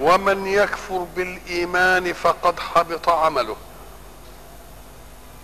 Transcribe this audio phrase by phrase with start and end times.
[0.00, 3.56] ومن يكفر بالإيمان فقد حبط عمله.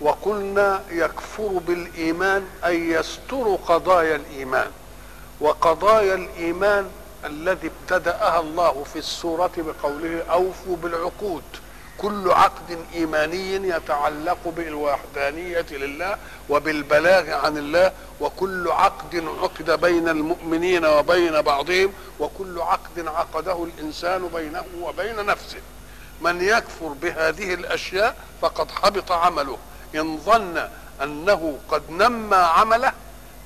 [0.01, 4.71] وقلنا يكفر بالإيمان أي يستر قضايا الإيمان.
[5.41, 6.91] وقضايا الإيمان
[7.25, 11.43] الذي ابتدأها الله في السورة بقوله أوفوا بالعقود.
[11.99, 16.17] كل عقد إيماني يتعلق بالوحدانية لله
[16.49, 24.65] وبالبلاغ عن الله وكل عقد عقد بين المؤمنين وبين بعضهم وكل عقد عقده الإنسان بينه
[24.81, 25.61] وبين نفسه.
[26.21, 29.59] من يكفر بهذه الأشياء فقد حبط عمله.
[29.95, 30.69] إن ظن
[31.03, 32.93] أنه قد نمى عمله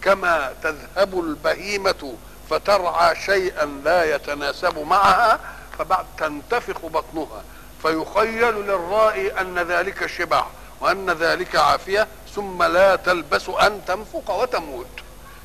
[0.02, 2.14] كما تذهب البهيمة
[2.50, 5.40] فترعى شيئا لا يتناسب معها
[5.78, 7.42] فبعد تنتفخ بطنها.
[7.82, 10.44] فيخيل للرائي أن ذلك شبع
[10.80, 14.86] وأن ذلك عافية ثم لا تلبس أن تنفق وتموت.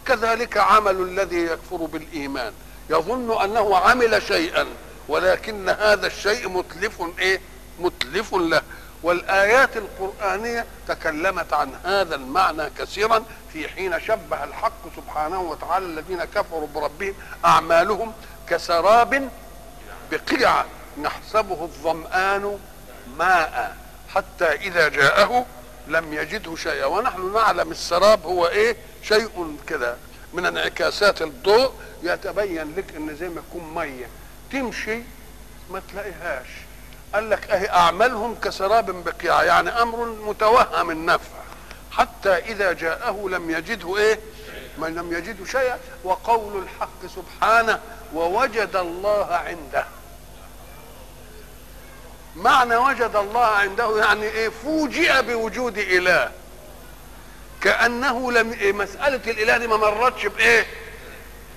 [0.06, 2.54] كذلك عمل الذي يكفر بالإيمان.
[2.90, 4.68] يظن أنه عمل شيئا
[5.08, 7.42] ولكن هذا الشيء متلف إيه؟
[7.80, 8.62] متلف له.
[9.04, 16.68] والآيات القرآنية تكلمت عن هذا المعنى كثيرا في حين شبه الحق سبحانه وتعالى الذين كفروا
[16.76, 17.14] بربهم
[17.46, 18.14] أعمالهم
[18.50, 19.30] كسراب
[20.12, 20.66] بقيعة.
[21.02, 22.60] نحسبه الظمآن
[23.18, 23.78] ماء.
[24.16, 25.46] حتى إذا جاءه
[25.88, 26.86] لم يجده شيئا.
[26.86, 29.96] ونحن نعلم السراب هو إيه؟ شيء كده
[30.34, 31.72] من انعكاسات الضوء
[32.04, 34.08] يتبين لك إن زي ما يكون مية.
[34.52, 35.00] تمشي
[35.70, 36.48] ما تلاقيهاش.
[37.14, 41.40] قال لك أهي اعمالهم كسراب بقيعه يعني أمر متوهم النفع.
[41.92, 44.20] حتى إذا جاءه لم يجده إيه؟
[44.78, 45.80] ما لم يجده شيئا.
[46.04, 47.80] وقول الحق سبحانه
[48.14, 49.86] ووجد الله عنده.
[52.36, 56.32] معنى وجد الله عنده يعني إيه فوجئ بوجود إله.
[57.62, 60.68] كأنه لم مسألة الإله دي ما مرتش بإيه؟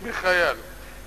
[0.05, 0.61] بخياله.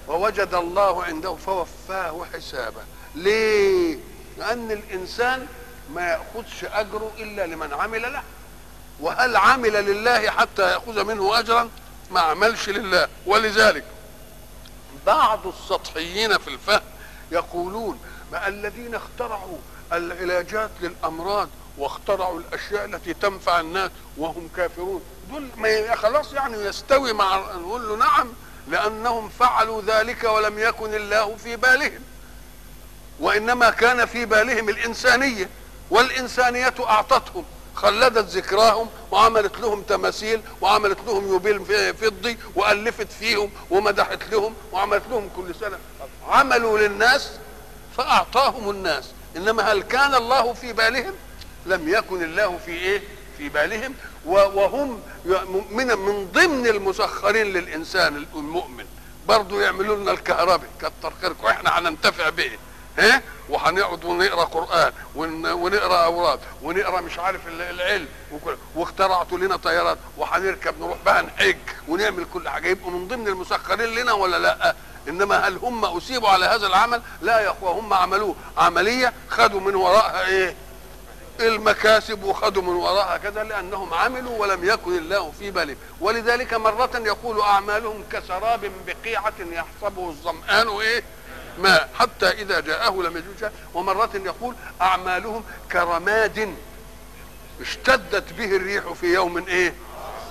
[0.08, 2.82] ووجد الله عنده فوفاه حسابه.
[3.16, 3.98] ليه؟
[4.38, 5.48] لأن الإنسان
[5.94, 8.24] ما يأخذش أجره إلا لمن عمل له.
[9.00, 11.70] وهل عمل لله حتى يأخذ منه اجرا؟
[12.12, 13.08] ما عملش لله.
[13.26, 13.84] ولذلك
[15.06, 16.82] بعض السطحيين في الفهم
[17.32, 18.00] يقولون
[18.32, 19.58] ما الذين اخترعوا
[19.94, 25.02] العلاجات للأمراض واخترعوا الأشياء التي تنفع الناس وهم كافرون.
[25.30, 28.28] دول ما خلاص يعني يستوي مع نقول له نعم
[28.68, 32.02] لأنهم فعلوا ذلك ولم يكن الله في بالهم.
[33.20, 35.50] وإنما كان في بالهم الإنسانية
[35.90, 44.54] والإنسانية أعطتهم خلدت ذكراهم وعملت لهم تماثيل وعملت لهم يوبيل فضي وألفت فيهم ومدحت لهم
[44.72, 45.78] وعملت لهم كل سنة.
[46.28, 47.32] عملوا للناس
[47.98, 49.12] فأعطاهم الناس.
[49.38, 51.14] إنما هل كان الله في بالهم؟
[51.66, 53.02] لم يكن الله في إيه؟
[53.38, 53.94] في بالهم.
[54.26, 55.02] وهم
[55.72, 58.86] من من ضمن المسخرين للإنسان المؤمن.
[59.28, 60.70] برضه يعملوا لنا الكهرباء.
[60.80, 61.48] كتر خيركم.
[61.48, 62.52] إحنا هننتفع به.
[62.98, 68.08] ها؟ وهنقعد ونقرأ قرآن ونقرأ اوراد ونقرأ مش عارف العلم
[68.76, 69.98] واخترعتوا لنا طيارات.
[70.18, 72.68] وهنركب نروح بقى نحج ونعمل كل حاجة.
[72.68, 74.76] يبقوا من ضمن المسخرين لنا ولا لأ؟
[75.08, 78.36] إنما هل هم أصيبوا على هذا العمل؟ لا يا أخوة هم عملوه.
[78.58, 80.56] عملية خدوا من وراءها إيه؟
[81.40, 85.78] المكاسب وخدوا من وراءها كذا لأنهم عملوا ولم يكن الله في بالهم.
[86.00, 91.04] ولذلك مرة يقول أعمالهم كسراب بقيعة يحسبه الظمآن إيه؟
[91.60, 91.90] ماء.
[92.00, 96.56] حتى إذا جاءه لم يجد ومرة يقول أعمالهم كرماد
[97.62, 99.74] اشتدت به الريح في يوم إيه؟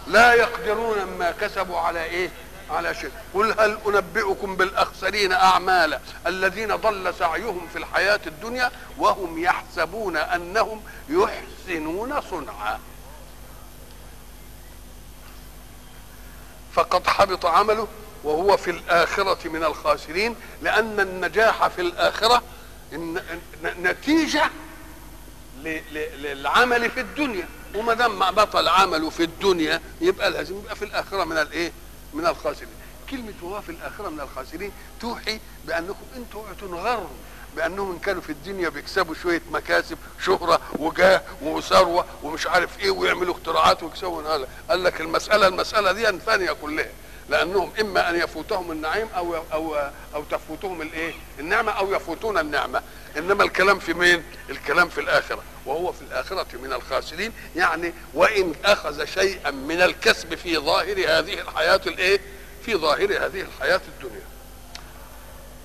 [0.07, 2.31] لا يقدرون ما كسبوا على إيه؟
[2.71, 3.11] على شيء.
[3.35, 12.21] قل هل أنبئكم بالأخسرين أعمالا الذين ضل سعيهم في الحياة الدنيا وهم يحسبون أنهم يحسنون
[12.31, 12.79] صنعا؟
[16.73, 17.89] فقد حبط عمله
[18.25, 22.43] وهو في الآخرة من الخاسرين لأن النجاح في الآخرة
[23.65, 24.51] نتيجة
[25.63, 27.49] للعمل في الدنيا.
[27.75, 31.73] وما دام بطل عمله في الدنيا يبقى لازم يبقى في الآخرة من الإيه؟
[32.15, 32.69] من الخاسرين.
[33.11, 37.07] كلمة هو في الآخرة من الخاسرين توحي بأنكم أنتم تنغروا
[37.57, 43.83] بأنهم كانوا في الدنيا بيكسبوا شوية مكاسب شهرة وجاه وثروة ومش عارف إيه ويعملوا اختراعات
[43.83, 46.91] ويكسبوا قال لك المسألة المسألة دي ثانية كلها.
[47.29, 49.77] لأنهم إما أن يفوتهم النعيم أو أو
[50.15, 52.83] أو تفوتهم الإيه؟ النعمة أو يفوتون النعمة.
[53.17, 55.43] إنما الكلام في مين؟ الكلام في الآخرة.
[55.67, 57.33] وهو في الآخرة من الخاسرين.
[57.57, 62.21] يعني وإن أخذ شيئا من الكسب في ظاهر هذه الحياة الإيه؟
[62.65, 64.25] في ظاهر هذه الحياة الدنيا.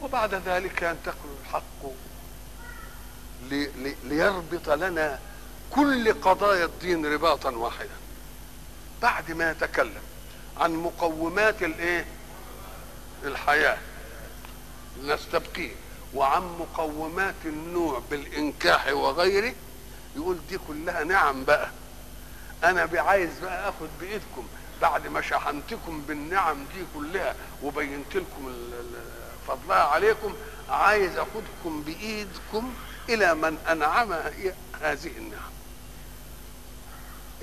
[0.02, 1.86] وبعد ذلك ينتقل الحق
[3.50, 5.20] لي لي ليربط لنا
[5.72, 7.96] كل قضايا الدين رباطا واحدا.
[9.02, 10.02] بعد ما يتكلم
[10.58, 12.06] عن مقومات الإيه؟
[13.24, 13.78] الحياة.
[15.04, 15.72] نستبقيه.
[16.16, 19.54] وعن مقومات النوع بالإنكاح وغيره
[20.16, 21.70] يقول دي كلها نعم بقى.
[22.64, 24.48] أنا عايز بقى آخد بإيدكم
[24.82, 28.54] بعد ما شحنتكم بالنعم دي كلها وبينت لكم
[29.48, 30.34] فضلها عليكم
[30.70, 32.74] عايز آخدكم بإيدكم
[33.10, 34.14] إلى من أنعم
[34.82, 35.52] هذه النعم.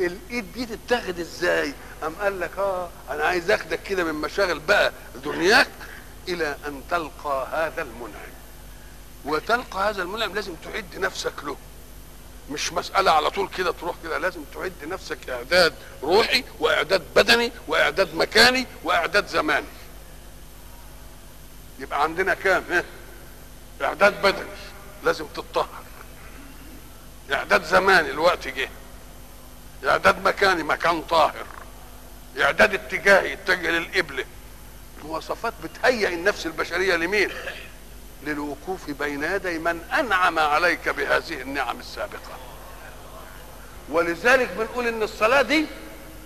[0.00, 1.72] الإيد دي تتاخد إزاي؟
[2.06, 4.92] أم قال لك آه أنا عايز آخدك كده من مشاغل بقى
[5.24, 5.68] دنياك
[6.28, 8.32] إلى أن تلقى هذا المنعم.
[9.24, 11.56] وتلقى هذا المنعم لازم تعد نفسك له.
[12.50, 18.14] مش مسألة على طول كده تروح كده لازم تعد نفسك إعداد روحي وإعداد بدني وإعداد
[18.14, 19.66] مكاني وإعداد زماني.
[21.78, 22.84] يبقى عندنا كام؟ ها؟
[23.82, 24.50] إعداد بدني
[25.04, 25.82] لازم تتطهر.
[27.32, 28.68] إعداد زماني الوقت جه.
[29.84, 31.46] إعداد مكاني مكان طاهر.
[32.40, 34.24] إعداد اتجاهي اتجه للقبلة
[35.04, 37.30] مواصفات بتهيئ النفس البشرية لمين؟
[38.26, 42.38] للوقوف بين يدي من أنعم عليك بهذه النعم السابقة.
[43.90, 45.66] ولذلك بنقول إن الصلاة دي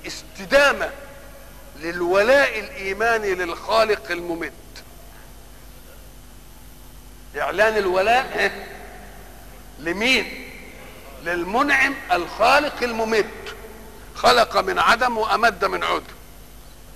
[0.06, 0.90] استدامة
[1.80, 4.52] للولاء الإيماني للخالق الممد
[7.38, 8.52] إعلان الولاء
[9.78, 10.50] لمين؟
[11.24, 13.30] للمنعم الخالق الممد
[14.14, 16.04] خلق من عدم وأمد من عدم.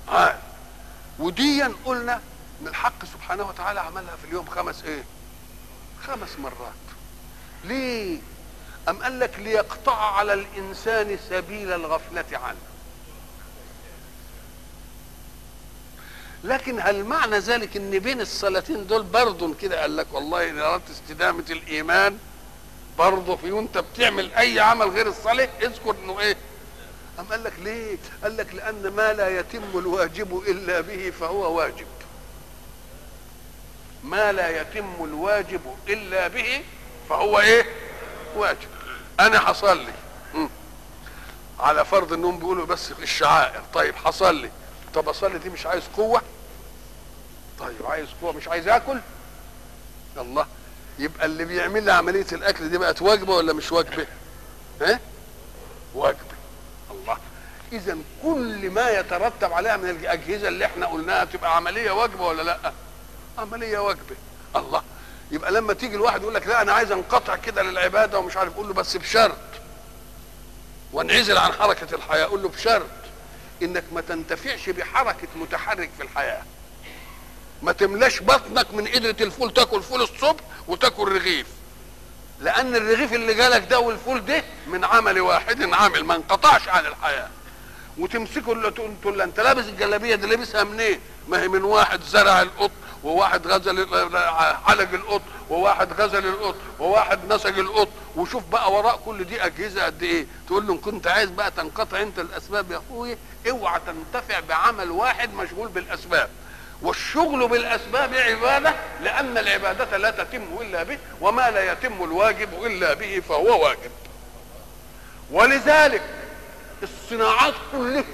[0.09, 0.39] عاد.
[1.19, 2.21] وديا قلنا
[2.63, 5.05] إن الحق سبحانه وتعالى عملها في اليوم خمس إيه؟
[6.07, 6.73] خمس مرات.
[7.65, 8.19] ليه؟
[8.89, 12.59] أم قال لك ليقطع على الإنسان سبيل الغفلة عنه.
[16.45, 20.91] لكن هل معنى ذلك إن بين الصلاتين دول برضه كده؟ قال لك والله ان اردت
[20.91, 22.19] استدامة الإيمان
[22.99, 26.37] برضه في وانت بتعمل أي عمل غير الصلاه اذكر إنه إيه؟
[27.19, 31.87] أم قال لك ليه؟ قال لك لأن ما لا يتم الواجب إلا به فهو واجب.
[34.05, 36.63] ما لا يتم الواجب إلا به
[37.09, 37.65] فهو إيه؟
[38.37, 38.69] واجب.
[39.21, 39.93] أنا هصلي
[41.61, 43.63] على فرض إنهم بيقولوا بس الشعائر.
[43.75, 44.51] طيب هصلي
[44.95, 46.23] طب أصلي دي مش عايز قوة؟
[47.59, 48.99] طيب عايز قوة مش عايز آكل؟
[50.17, 50.47] الله
[50.99, 54.07] يبقى اللي بيعمل لي عملية الأكل دي بقت واجبة ولا مش واجبة؟
[54.83, 55.01] ها؟
[55.95, 56.21] واجبة.
[56.91, 57.17] الله.
[57.73, 62.73] اذا كل ما يترتب عليها من الأجهزة اللي إحنا قلناها تبقى عملية واجبة ولا لأ؟
[63.39, 64.17] عملية واجبة.
[64.57, 64.83] الله.
[65.31, 68.69] يبقى لما تيجي الواحد يقول لك لا أنا عايز انقطع كده للعبادة ومش عارف قول
[68.69, 69.37] له بس بشرط.
[70.93, 72.25] وانعزل عن حركة الحياة.
[72.25, 72.87] قول له بشرط
[73.63, 76.43] إنك ما تنتفعش بحركة متحرك في الحياة.
[77.63, 81.47] ما تملاش بطنك من قدرة الفول تاكل فول الصبح وتاكل رغيف.
[82.41, 87.29] لأن الرغيف اللي جالك ده والفول ده من عمل واحد عامل ما انقطعش عن الحياة.
[87.99, 92.43] وتمسكه اللي تقول له أنت لابس الجلابية دي لابسها منين؟ ما هي من واحد زرع
[92.43, 92.71] القطن.
[93.05, 93.87] وواحد غزل
[94.67, 97.89] حلج القطن وواحد غزل القطن وواحد نسج القطن.
[98.17, 100.27] وشوف بقى وراء كل دي أجهزة قد إيه.
[100.47, 103.19] تقول له إن كنت عايز بقى تنقطع أنت الأسباب يا اخويا
[103.51, 106.31] اوعى تنتفع بعمل واحد مشغول بالأسباب.
[106.83, 113.23] والشغل بالأسباب عبادة لأن العبادة لا تتم إلا به وما لا يتم الواجب إلا به
[113.29, 113.91] فهو واجب.
[115.31, 116.03] ولذلك
[116.83, 118.05] الصناعات كلها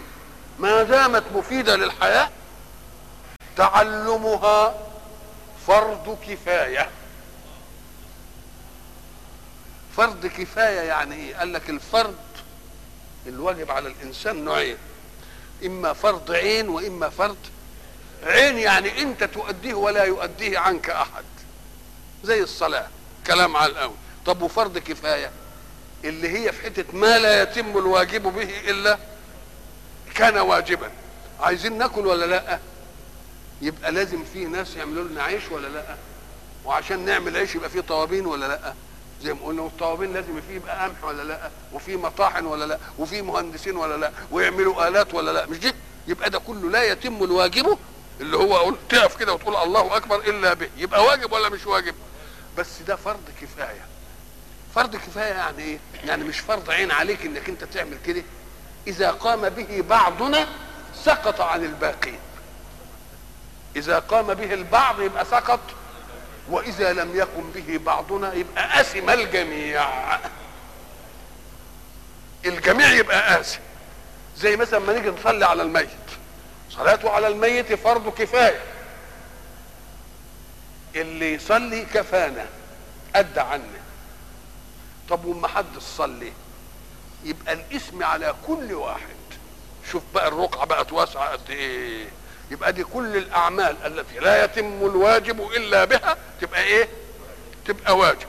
[0.59, 2.31] ما دامت مفيدة للحياة
[3.57, 4.75] تعلمها
[5.67, 6.91] فرض كفاية.
[9.97, 12.15] فرض كفاية يعني إيه؟ قال لك الفرض
[13.27, 14.77] الواجب على الإنسان نوعين
[15.67, 17.37] إما فرض عين وإما فرض
[18.27, 21.25] عين يعني أنت تؤديه ولا يؤديه عنك أحد.
[22.25, 22.89] زي الصلاة
[23.27, 23.95] كلام على الأول
[24.27, 25.31] طب وفرض كفاية؟
[26.05, 28.99] اللي هي في حتة ما لا يتم الواجب به إلا
[30.15, 30.91] كان واجبا.
[31.41, 32.59] عايزين ناكل ولا لأ؟
[33.63, 35.97] يبقى لازم في ناس يعملوا لنا عيش ولا لأ؟
[36.65, 38.75] وعشان نعمل عيش يبقى فيه طوابين ولا لأ؟
[39.23, 43.23] زي ما قلنا والطوابين لازم فيه يبقى قمح ولا لأ؟ وفي مطاحن ولا لأ؟ وفي
[43.23, 45.73] مهندسين ولا لأ؟ ويعملوا آلات ولا لأ؟ مش دي؟
[46.09, 47.79] يبقى ده كله لا يتم الواجب
[48.21, 50.69] اللي هو قلت تقف كده وتقول الله أكبر إلا به.
[50.77, 51.95] يبقى واجب ولا مش واجب؟
[52.59, 53.87] بس ده فرض كفاية.
[54.75, 58.23] فرض كفاية يعني إيه؟ يعني مش فرض عين عليك إنك أنت تعمل كده.
[58.87, 60.47] إذا قام به بعضنا
[61.05, 62.19] سقط عن الباقين.
[63.77, 65.61] إذا قام به البعض يبقى سقط
[66.51, 69.89] وإذا لم يكن به بعضنا يبقى اثم الجميع؟
[72.47, 73.61] الجميع يبقى آثم
[74.37, 75.89] زي مثلا ما نيجي نصلي على الميت.
[76.71, 78.61] صلاته على الميت فرض كفاية.
[80.97, 82.47] اللي يصلي كفانا
[83.15, 83.81] أدى عنه.
[85.09, 86.33] طب وما حد صلي
[87.25, 89.17] يبقى الاسم على كل واحد.
[89.93, 92.09] شوف بقى الرقعه بقت واسعة قد إيه.
[92.51, 96.89] يبقى دي كل الأعمال التي لا يتم الواجب إلا بها تبقى إيه؟
[97.67, 98.27] تبقى واجب.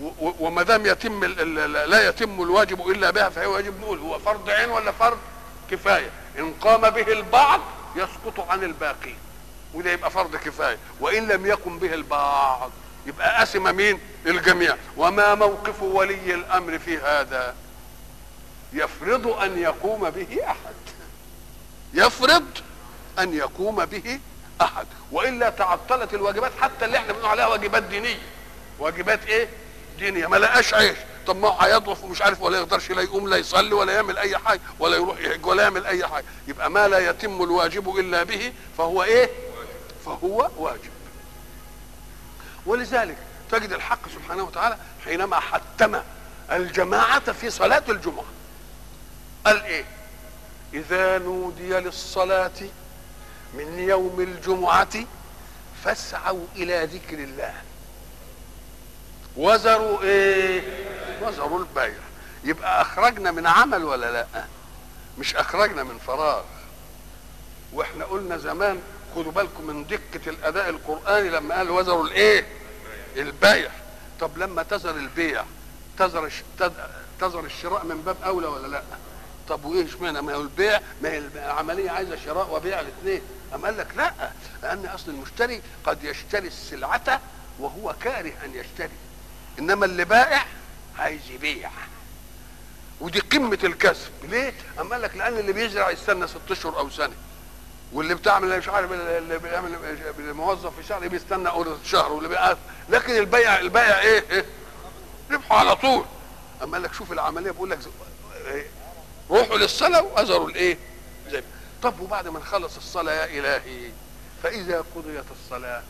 [0.00, 4.70] و- وما دام يتم لا يتم الواجب إلا بها فهو واجب نقول هو فرض عين
[4.70, 5.18] ولا فرض
[5.70, 7.60] كفاية؟ إن قام به البعض
[7.96, 9.14] يسقط عن الباقي
[9.74, 10.78] وده يبقى فرض كفاية.
[11.00, 12.70] وإن لم يقم به البعض
[13.06, 17.54] يبقى اثم مين؟ الجميع وما موقف ولي الأمر في هذا؟
[18.72, 20.74] يفرض أن يقوم به أحد.
[21.94, 22.44] يفرض
[23.18, 24.20] أن يقوم به
[24.62, 28.18] أحد وإلا تعطلت الواجبات حتى اللي إحنا بنقول عليها واجبات دينية.
[28.78, 29.48] واجبات إيه؟
[29.98, 30.26] دينية.
[30.26, 30.96] ما لقاش عيش.
[31.26, 34.38] طب ما هو هيضعف ومش عارف ولا يقدرش لا يقوم لا يصلي ولا يعمل أي
[34.38, 36.24] حاجة ولا يروح يحج ولا يعمل أي حاجة.
[36.48, 39.30] يبقى ما لا يتم الواجب إلا به فهو إيه؟
[40.04, 40.90] فهو واجب.
[42.66, 43.16] ولذلك
[43.50, 46.00] تجد الحق سبحانه وتعالى حينما حتم
[46.52, 48.24] الجماعة في صلاة الجمعة.
[49.46, 49.84] قال إيه؟
[50.74, 52.50] إذا نودي للصلاة
[53.54, 55.04] من يوم الجمعة
[55.84, 57.54] فاسعوا إلى ذكر الله.
[59.36, 60.62] وزروا إيه؟
[61.22, 61.98] وزروا البيع.
[62.44, 64.44] يبقى أخرجنا من عمل ولا لا؟
[65.18, 66.42] مش أخرجنا من فراغ.
[67.72, 68.82] وإحنا قلنا زمان
[69.14, 72.46] خدوا بالكم من دقة الأداء القرآني لما قال وزروا الإيه؟
[73.16, 73.70] البيع.
[74.20, 75.44] طب لما تزر البيع
[75.98, 76.32] تزر
[77.20, 78.82] تزر الشراء من باب أولى ولا لا؟
[79.48, 83.22] طب وإيه اشمعنى ما هو البيع ما هي العملية عايزة شراء وبيع الاثنين.
[83.54, 84.12] أم قال لك لا
[84.62, 87.20] لأن أصل المشتري قد يشتري السلعة
[87.58, 88.96] وهو كاره أن يشتري
[89.58, 90.46] إنما اللي بائع
[90.98, 91.70] عايز يبيع
[93.00, 97.14] ودي قمة الكسب ليه؟ أم قال لك لأن اللي بيزرع يستنى ست أشهر أو سنة
[97.92, 99.74] واللي بتعمل مش عارف اللي بيعمل
[100.18, 101.50] الموظف في شهر بيستنى
[101.84, 102.56] شهر واللي بيقى
[102.88, 104.44] لكن البيع البيع إيه؟ إيه؟
[105.30, 106.04] ربحه على طول
[106.62, 107.78] اما قال لك شوف العملية بيقول لك؟
[109.30, 110.78] روحوا للصلاه وأزروا الإيه؟
[111.82, 113.90] طب وبعد ما نخلص الصلاة يا إلهي
[114.42, 115.82] فإذا قضيت الصلاة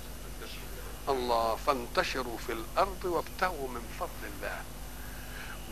[1.09, 4.57] الله فانتشروا في الأرض وابتغوا من فضل الله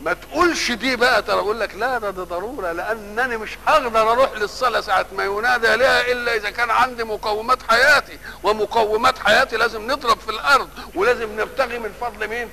[0.03, 4.33] ما تقولش دي بقى ترى أقول لك لا ده, ده ضرورة لأنني مش هقدر أروح
[4.33, 10.19] للصلاة ساعة ما ينادى لها إلا إذا كان عندي مقومات حياتي ومقومات حياتي لازم نضرب
[10.21, 12.49] في الأرض ولازم نبتغي من فضل مين؟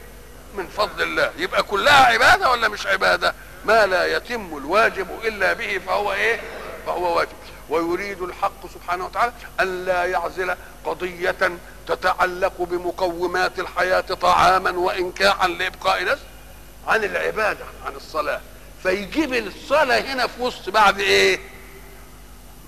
[0.57, 3.33] من فضل الله يبقى كلها عبادة ولا مش عبادة؟
[3.65, 6.41] ما لا يتم الواجب إلا به فهو إيه؟
[6.85, 7.36] فهو واجب
[7.69, 10.55] ويريد الحق سبحانه وتعالى أن لا يعزل
[10.85, 11.57] قضية
[11.87, 16.19] تتعلق بمقومات الحياة طعاما وإنكاحا لإبقاء نسل
[16.87, 18.41] عن العبادة عن الصلاة.
[18.83, 21.39] فيجيب الصلاة هنا في وسط بعد إيه؟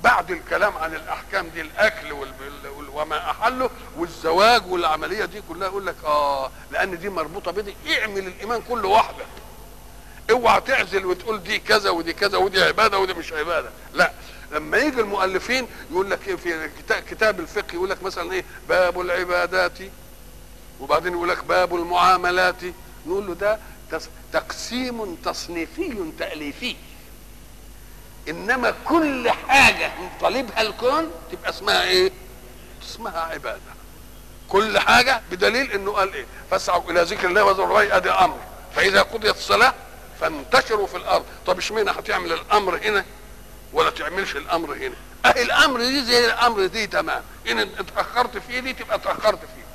[0.04, 1.62] بعد الكلام عن الأحكام دي.
[2.12, 2.32] وال...
[2.94, 8.62] وما أحله والزواج والعملية دي كلها يقول لك آه لأن دي مربوطة بدي اعمل الإيمان
[8.70, 9.26] كله واحدة
[10.32, 13.70] اوعى تعزل وتقول دي كذا ودي كذا ودي عبادة ودي مش عبادة.
[13.94, 14.12] لا
[14.52, 19.02] لما يجي المؤلفين يقول لك إيه في كتا- كتاب الفقه يقول لك مثلا إيه؟ باب
[19.02, 19.78] العبادات.
[20.80, 22.56] وبعدين يقول لك باب المعاملات.
[23.08, 23.60] نقول له ده
[24.34, 26.76] تقسيم تصنيفي تأليفي.
[28.30, 29.92] إنما كل حاجة
[30.22, 32.12] طالبها الكون تبقى اسمها إيه؟
[32.84, 33.60] اسمها عبادة.
[34.50, 38.38] كل حاجة بدليل إنه قال إيه؟ فاسعوا إلى ذكر الله وذروا الري ادي أمر.
[38.76, 39.74] فإذا قضيت الصلاة
[40.22, 41.26] فانتشروا في الأرض.
[41.46, 43.06] طب إشمعنى هتعمل الأمر هنا؟
[43.74, 44.96] ولا تعملش الأمر هنا.
[45.26, 47.24] اهي الأمر دي زي الأمر دي تمام.
[47.50, 49.66] إن اتأخرت فيه دي تبقى اتأخرت فيه.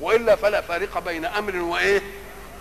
[0.00, 2.02] وإلا فلا فارق بين أمر وإيه؟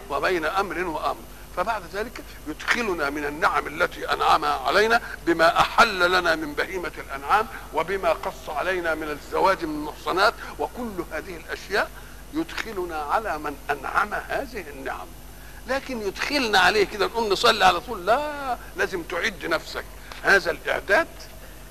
[0.09, 1.21] وبين أمر وأمر.
[1.57, 8.09] فبعد ذلك يدخلنا من النعم التي انعمها علينا بما أحل لنا من بهيمة الأنعام وبما
[8.13, 10.33] قص علينا من الزواج من المحصنات.
[10.59, 11.89] وكل هذه الأشياء
[12.33, 15.07] يدخلنا على من أنعم هذه النعم.
[15.67, 19.85] لكن يدخلنا عليه كده نقوم نصلي على طول لا لازم تعد نفسك.
[20.25, 21.07] هذا الإعداد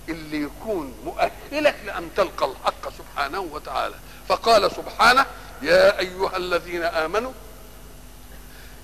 [0.08, 3.94] اللي يكون مؤهلك لأن تلقى الحق سبحانه وتعالى.
[4.28, 5.26] فقال سبحانه
[5.62, 7.32] يا أيها الذين آمنوا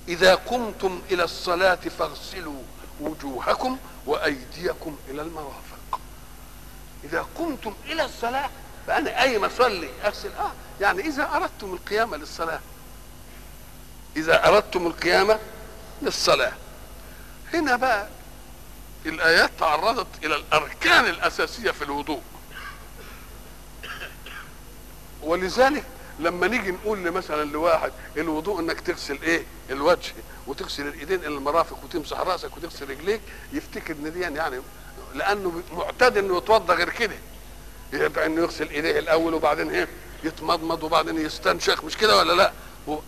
[0.08, 2.62] إذا قمتم إلى الصلاة فاغسلوا
[3.00, 6.00] وجوهكم وأيديكم إلى المرافق.
[7.04, 8.50] إذا قمتم إلى الصلاة
[8.86, 10.32] فأنا قايم أصلي أغسل.
[10.38, 12.60] آه يعني إذا أردتم القيام للصلاة.
[14.16, 15.38] إذا أردتم القيام
[16.02, 16.52] للصلاة.
[17.54, 18.08] هنا بقى
[19.07, 22.21] الايات تعرضت إلى الاركان الاساسيه في الوضوء
[25.23, 25.85] ولذلك
[26.19, 30.12] لما نيجي نقول مثلا لواحد الوضوء انك تغسل إيه الوجه
[30.47, 33.21] وتغسل الايدين إلى المرافق وتمسح راسك وتغسل رجليك
[33.52, 34.61] يفتكر ان دي يعني
[35.14, 37.14] لأنه معتاد انه يتوضا غير كده
[37.92, 39.88] يبقى انه يغسل ايديه الأول وبعدين إيه
[40.25, 42.52] يتمضمض وبعدين يستنشق مش كده ولا لا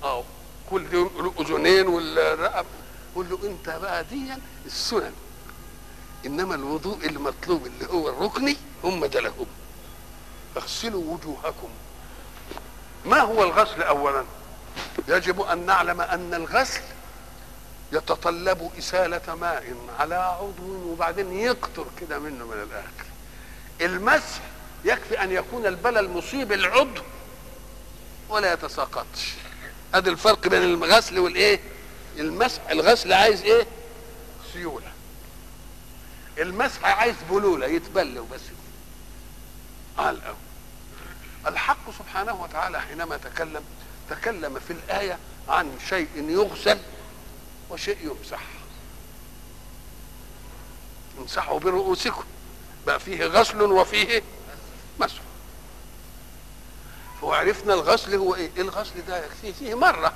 [0.05, 0.25] آه
[0.71, 2.67] كل دي الاذنين والرقب
[3.15, 4.27] قول له انت بقى دي
[4.67, 5.13] السنن
[6.27, 9.47] إنما الوضوء المطلوب اللي هو الركني هم ده لهم
[10.57, 11.69] اغسلوا وجوهكم.
[13.05, 14.25] ما هو الغسل اولا؟
[15.09, 16.81] يجب أن نعلم أن الغسل
[17.93, 23.05] يتطلب إسالة ماء على عضو وبعدين يقطر كده منه من الآخر.
[23.81, 24.41] المسح
[24.85, 27.03] يكفي أن يكون البلل مصيب العضو
[28.29, 29.35] ولا يتساقطش.
[29.95, 31.61] أدي الفرق بين الغسل والإيه؟
[32.19, 32.71] المسح.
[32.71, 33.67] الغسل عايز إيه؟
[34.53, 34.93] سيولة.
[36.39, 38.41] المسح عايز بلولة يتبل وبس.
[39.99, 40.37] الأول
[41.47, 43.65] الحق سبحانه وتعالى حينما تكلم
[44.11, 46.79] تكلم في الآية عن شيء يغسل
[47.71, 48.41] وشيء يمسح.
[51.19, 52.25] امسحوا برؤوسكم
[52.87, 54.23] بقى فيه غسل وفيه
[55.01, 55.21] مسح.
[57.23, 60.13] وعرفنا الغسل هو إيه؟ الغسل ده؟ يكفيه فيه مرة.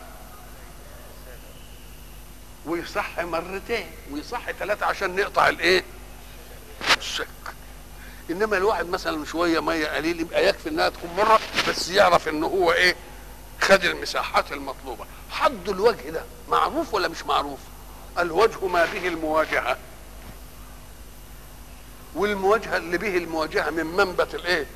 [2.67, 5.85] ويصح مرتين ويصح ثلاثة عشان نقطع الإيه؟
[6.99, 7.27] الشك
[8.31, 12.73] إنما الواحد مثلا شوية مية قليل يبقى يكفي إنها تكون مرة بس يعرف إن هو
[12.73, 12.97] إيه
[13.61, 15.07] خد المساحات المطلوبة.
[15.31, 17.59] حد الوجه ده معروف ولا مش معروف؟
[18.19, 19.77] الوجه ما به المواجهة.
[22.15, 24.67] والمواجهة اللي به المواجهة من منبت الإيه؟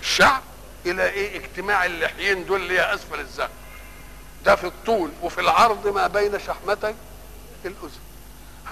[0.00, 0.42] الشعر
[0.86, 3.50] إلى إيه؟ اجتماع اللحيين دول اللي هي أسفل الذقن
[4.44, 6.94] ده في الطول وفي العرض ما بين شحمتي
[7.64, 8.00] الأذن.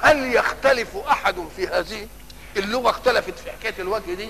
[0.02, 2.08] هل يختلف أحد في هذه؟
[2.56, 4.28] اللغة اختلفت في حكاية الوجه دي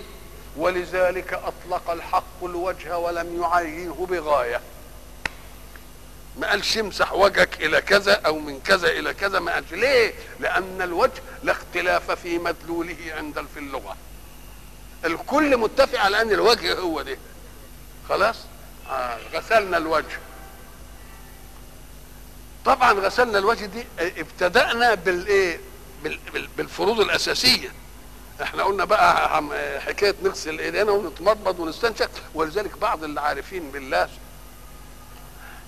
[0.56, 4.60] ولذلك أطلق الحق الوجه ولم يعينه بغاية.
[6.38, 9.72] ما قالش امسح وجهك إلى كذا أو من كذا إلى كذا ما قالش.
[9.72, 13.96] ليه؟ لأن الوجه لا اختلاف في مدلوله عند في اللغة.
[15.04, 17.16] الكل متفق على أن الوجه هو ده.
[18.08, 18.36] خلاص؟
[18.90, 20.18] آه غسلنا الوجه.
[22.64, 25.60] طبعا غسلنا الوجه دي ابتدأنا بالايه
[26.56, 27.72] بالفروض الأساسية.
[28.42, 29.28] إحنا قلنا بقى
[29.80, 34.08] حكاية نغسل ايدينا ونتمضمض ونستنشق ولذلك بعض اللي عارفين بالله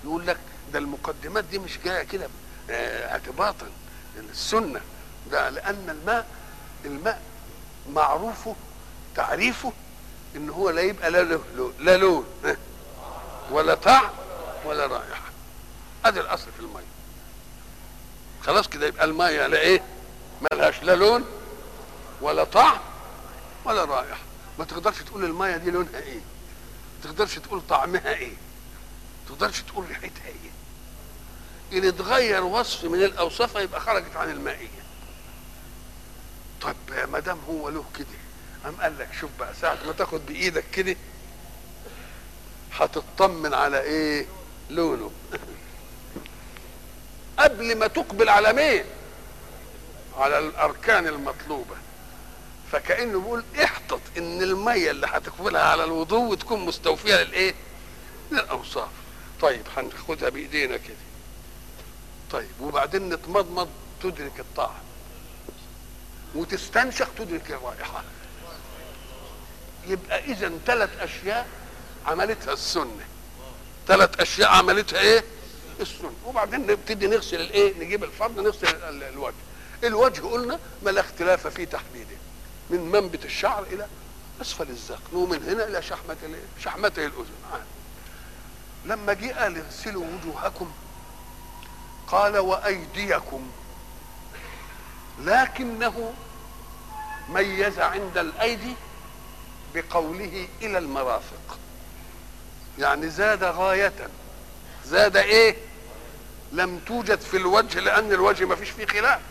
[0.03, 0.37] يقول لك
[0.73, 2.27] ده المقدمات دي مش جاية كده
[2.69, 3.67] اعتباطا
[4.31, 4.81] السنة
[5.31, 6.25] ده لأن الماء
[6.85, 7.21] الماء
[7.93, 8.55] معروفه
[9.15, 9.73] تعريفه
[10.35, 12.25] إن هو لا يبقى لا له لا لون
[13.51, 14.09] ولا طعم
[14.65, 15.21] ولا رائحة.
[16.05, 16.83] ادي الأصل في الميه
[18.43, 19.81] خلاص كده يبقى الميه لا إيه؟
[20.51, 21.25] ملهاش لا لون
[22.21, 22.79] ولا طعم
[23.65, 24.19] ولا رائحة.
[24.59, 26.19] ما تقدرش تقول المية دي لونها إيه؟
[27.03, 30.51] ما تقدرش تقول طعمها إيه؟ ما تقدرش تقول ريحتها إيه؟
[31.79, 34.67] ان اتغير وصف من الأوصاف يبقى خرجت عن المائية.
[36.61, 36.75] طب
[37.11, 38.07] ما دام هو له كده.
[38.63, 40.95] قام قال لك شوف بقى ساعة ما تاخد بإيدك كده
[42.73, 44.25] هتطمن على إيه؟
[44.69, 45.11] لونه.
[47.39, 48.83] قبل ما تقبل على مين؟
[50.17, 51.75] على الأركان المطلوبة.
[52.75, 57.53] فكأنه بيقول احتط إن المية اللي هتقبلها على الوضوء تكون مستوفية للإيه؟
[58.31, 58.89] للأوصاف.
[59.41, 60.95] طيب هناخدها بإيدينا كده.
[62.31, 63.69] طيب وبعدين نتمضمض
[64.03, 64.83] تدرك الطعم
[66.35, 68.03] وتستنشق تدرك الرائحة.
[69.87, 71.47] يبقى اذا ثلاث أشياء
[72.05, 73.05] عملتها السنة.
[73.87, 75.23] ثلاث أشياء عملتها إيه؟
[75.81, 76.13] السنة.
[76.25, 79.33] وبعدين نبتدي نغسل الإيه؟ نجيب الفرد نغسل الوجه.
[79.83, 82.15] الوجه قلنا ما لا اختلاف في تحديده
[82.69, 83.87] من منبت الشعر إلى
[84.41, 86.17] أسفل الذقن ومن هنا إلى شحمة
[86.63, 87.65] شحمته الأذن.
[88.85, 90.71] لما جه قال اغسلوا وجوهكم
[92.07, 93.51] قال وأيديكم.
[95.19, 96.13] لكنه
[97.29, 98.73] ميز عند الأيدي
[99.75, 101.57] بقوله إلى المرافق.
[102.79, 104.09] يعني زاد غاية.
[104.85, 105.57] زاد إيه؟
[106.51, 109.21] لم توجد في الوجه لأن الوجه ما فيش فيه خلاف.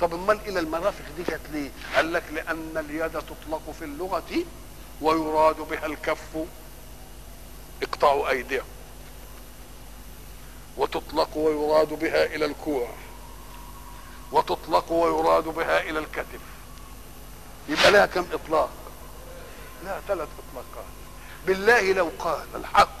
[0.00, 4.44] طب أمال إلى المرافق دي جت ليه؟ قال لك لأن اليد تطلق في اللغة
[5.00, 6.36] ويراد بها الكف
[7.82, 8.64] اقطعوا ايديهم
[10.76, 12.88] وتطلق ويراد بها إلى الكوع.
[14.32, 16.40] وتطلق ويراد بها إلى الكتف.
[17.68, 18.70] يبقى لها كم إطلاق؟
[19.84, 20.84] لا ثلاث إطلاقات.
[21.46, 22.98] بالله لو قال الحق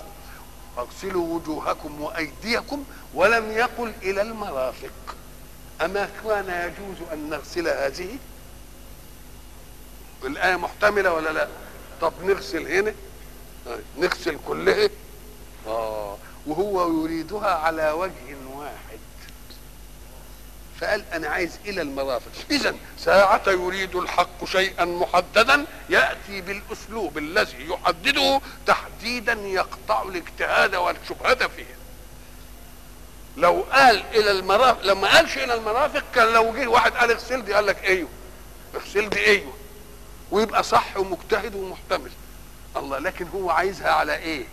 [0.78, 2.84] أغسلوا وجوهكم وأيديكم
[3.14, 5.16] ولم يقل إلى المرافق.
[5.82, 8.18] أما كان يجوز أن نغسل هذه؟
[10.24, 11.48] الآية محتملة ولا لا؟
[12.00, 12.94] طب نغسل هنا؟
[13.98, 14.88] نغسل كلها
[15.66, 18.98] آه وهو يريدها على وجه واحد.
[20.80, 22.30] فقال أنا عايز إلى المرافق.
[22.50, 31.77] اذا ساعة يريد الحق شيئا محددا يأتي بالأسلوب الذي يحدده تحديدا يقطع الاجتهاد والشبهة فيه.
[33.38, 37.54] لو قال إلى المرافق لما قالش إلى المرافق كان لو جه واحد قال اغسل دي
[37.54, 38.08] قال لك إيوه
[38.74, 39.52] اغسل دي إيوه.
[40.30, 42.10] ويبقى صح ومجتهد ومحتمل.
[42.76, 44.44] الله لكن هو عايزها على إيه؟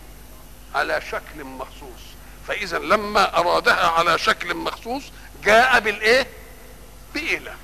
[0.74, 2.00] على شكل مخصوص.
[2.48, 5.02] فإذا لما أرادها على شكل مخصوص
[5.44, 6.26] جاء بالإيه؟
[7.14, 7.54] بإلى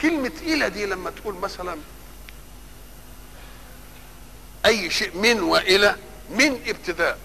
[0.00, 1.78] كلمة إلى دي لما تقول مثلا
[4.66, 5.96] أي شيء من وإلى
[6.30, 7.18] من ابتداء.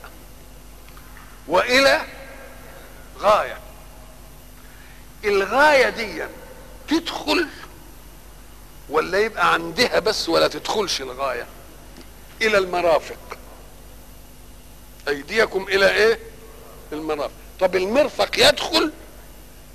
[1.47, 2.01] وإلى
[3.19, 3.57] غاية.
[5.25, 6.25] الغاية دي
[6.87, 7.47] تدخل
[8.89, 11.45] ولا يبقى عندها بس ولا تدخلش الغاية.
[12.41, 13.37] إلى المرافق.
[15.07, 16.19] أيديكم إلى إيه؟
[16.93, 17.33] المرافق.
[17.59, 18.91] طب المرفق يدخل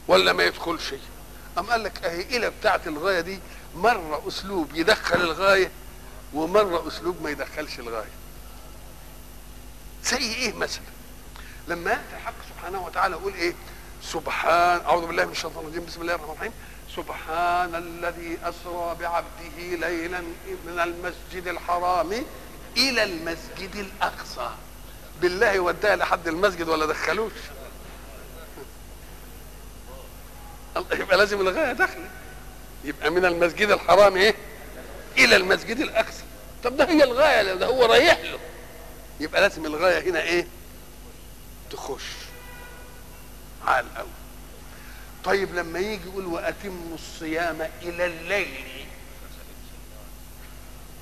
[0.09, 0.95] ولا ما يدخلش؟
[1.59, 3.39] أم قال لك أهي إلى بتاعة الغاية دي
[3.75, 5.71] مرة أسلوب يدخل الغاية
[6.35, 8.11] ومرة أسلوب ما يدخلش الغاية.
[10.05, 10.83] زي إيه مثلا؟
[11.69, 13.53] لما يأتي الحق سبحانه وتعالى يقول إيه؟
[14.03, 16.53] سبحان أعوذ بالله من الشيطان الرجيم بسم الله الرحمن الرحيم.
[16.97, 20.21] سبحان الذي أسرى بعبده ليلا
[20.67, 22.13] من المسجد الحرام
[22.77, 24.51] إلى المسجد الأقصى.
[25.21, 27.33] بالله وداها لحد المسجد ولا دخلوش.
[30.93, 32.11] يبقى لازم الغاية داخله
[32.85, 34.35] يبقى من المسجد الحرام إيه؟
[35.19, 36.23] إلى المسجد الأقصى.
[36.65, 38.39] طب ده هي الغاية ده هو رايح له.
[39.21, 40.47] يبقى لازم الغاية هنا إيه؟
[41.71, 42.03] تخش
[43.67, 44.09] على الأول.
[45.25, 48.87] طيب لما يجي يقول واتموا الصيام إلى الليل.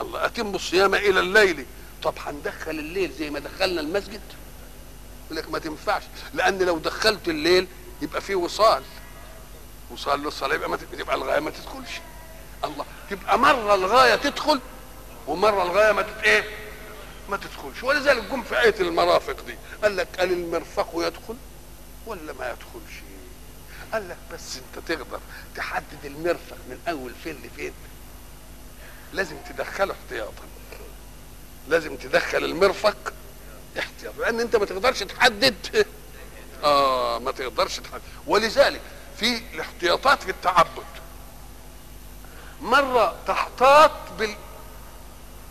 [0.00, 1.66] الله اتموا الصيام إلى الليل.
[2.02, 4.20] طب هندخل الليل زي ما دخلنا المسجد؟
[5.26, 6.02] يقول لك ما تنفعش
[6.34, 7.68] لأن لو دخلت الليل
[8.02, 8.82] يبقى فيه وصال.
[9.90, 12.00] وصال للصلاة يبقى ما يبقى الغاية ما تدخلش.
[12.64, 14.60] الله تبقى مرة الغاية تدخل
[15.26, 16.44] ومرة الغاية ما تت إيه؟
[17.28, 19.54] ما تدخلش ولذلك جم في إيه المرافق دي.
[19.82, 21.36] قال لك قال المرفق يدخل
[22.06, 22.94] ولا ما يدخلش؟
[23.92, 25.20] قال لك بس أنت تقدر
[25.56, 27.72] تحدد المرفق من أول فين لفين.
[29.12, 30.42] لازم تدخله احتياطا.
[31.68, 33.12] لازم تدخل المرفق
[33.78, 35.86] احتياطا لأن أنت ما تقدرش تحدد.
[36.64, 38.02] آه ما تقدرش تحدد.
[38.26, 38.80] ولذلك
[39.18, 40.84] في الاحتياطات في التعبد.
[42.62, 44.36] مرة تحتاط بال...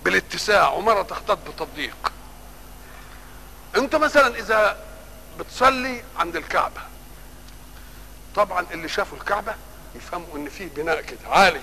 [0.05, 2.11] بالاتساع ومرة تحتاط بالتضييق
[3.77, 4.77] انت مثلا إذا
[5.39, 6.81] بتصلي عند الكعبة
[8.35, 9.55] طبعا اللي شافوا الكعبة
[9.95, 11.61] يفهموا إن فيه بناء كده عالي.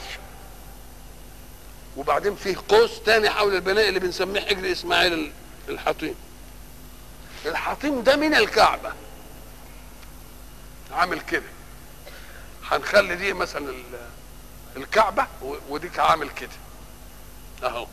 [1.96, 5.32] وبعدين فيه قوس تاني حول البناء اللي بنسميه حجر إسماعيل
[5.68, 6.14] الحطيم.
[7.46, 8.92] الحطيم ده من الكعبة.
[10.92, 11.42] عامل كده.
[12.70, 13.74] هنخلي دي مثلا
[14.76, 15.26] الكعبة
[15.68, 16.50] وديك عامل كده.
[17.64, 17.86] أهو.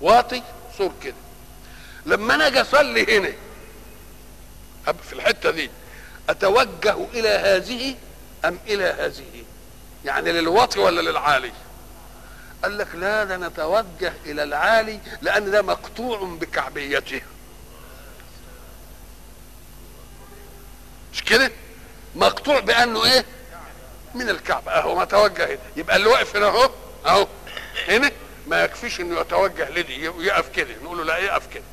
[0.00, 0.42] واطي
[0.78, 1.14] صور كده.
[2.06, 3.32] لما أنا أجي أصلي هنا
[5.02, 5.70] في الحتة دي
[6.28, 7.94] أتوجه إلى هذه
[8.44, 9.44] أم إلى هذه؟
[10.04, 11.52] يعني للواطي ولا للعالي؟
[12.62, 17.20] قال لك لا ده نتوجه إلى العالي لأن ده مقطوع بكعبيته.
[21.12, 21.50] مش كده؟
[22.16, 23.24] مقطوع بأنه إيه؟
[24.14, 24.72] من الكعبة.
[24.72, 25.58] أهو ما توجه هنا.
[25.76, 26.70] يبقى اللي واقف هنا أهو
[27.06, 27.26] أهو
[27.88, 28.10] هنا.
[28.46, 31.64] ما يكفيش إنه يتوجه لدي يقف كده نقول له لا يقف كده.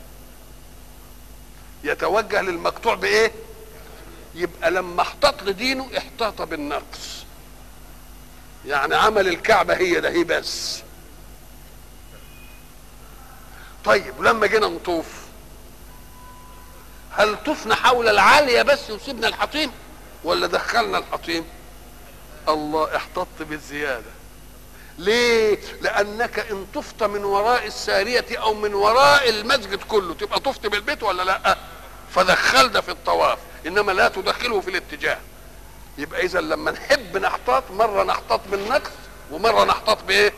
[1.83, 3.31] يتوجه للمقطوع بإيه؟
[4.35, 7.25] يبقى لما احتاط لدينه احتاط بالنقص.
[8.65, 10.81] يعني عمل الكعبة هي ده هي بس.
[13.85, 15.05] طيب ولما جينا نطوف
[17.11, 19.71] هل طفنا حول العالية بس وسيبنا الحطيم
[20.23, 21.45] ولا دخلنا الحطيم؟
[22.49, 24.11] الله احتطت بالزيادة.
[24.97, 31.03] ليه؟ لأنك إن طفت من وراء السارية أو من وراء المسجد كله تبقى طفت بالبيت
[31.03, 31.57] ولا لأ؟
[32.11, 35.17] فدخل ده في الطواف إنما لا تدخله في الاتجاه.
[35.97, 38.91] يبقى اذا لما نحب نحتاط مرة نحتاط بالنقص
[39.31, 40.33] ومرة نحتاط بإيه؟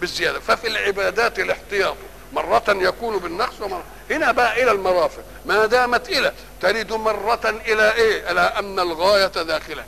[0.00, 0.40] بالزيادة.
[0.40, 1.96] ففي العبادات الاحتياط
[2.32, 5.22] مرة يكون بالنقص ومرة هنا بقى إلى المرافق.
[5.46, 9.84] ما دامت إلى ترد مرة إلى إيه؟ إلى أن الغاية داخلة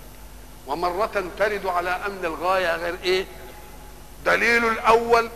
[0.66, 3.26] ومرة ترد على أن الغاية غير إيه؟
[4.24, 5.30] دليل الأول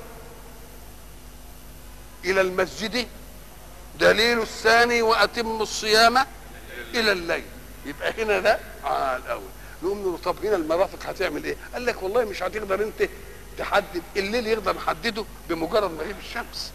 [2.24, 3.08] إلى المسجد
[4.00, 6.18] دليل الثاني وأتم الصيام
[6.94, 7.44] إلى الليل.
[7.86, 9.48] يبقى هنا ده على الأول.
[9.82, 13.08] نقوم له طب هنا المرافق هتعمل إيه؟ قال لك والله مش هتقدر أنت
[13.58, 16.72] تحدد الليل يقدر نحدده بمجرد مغيب الشمس.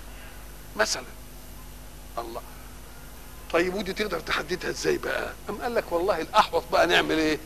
[0.76, 1.04] مثلا.
[2.18, 2.42] الله.
[3.54, 7.38] طيب ودي تقدر تحددها إزاي بقى؟ أم قال لك والله الأحوط بقى نعمل إيه؟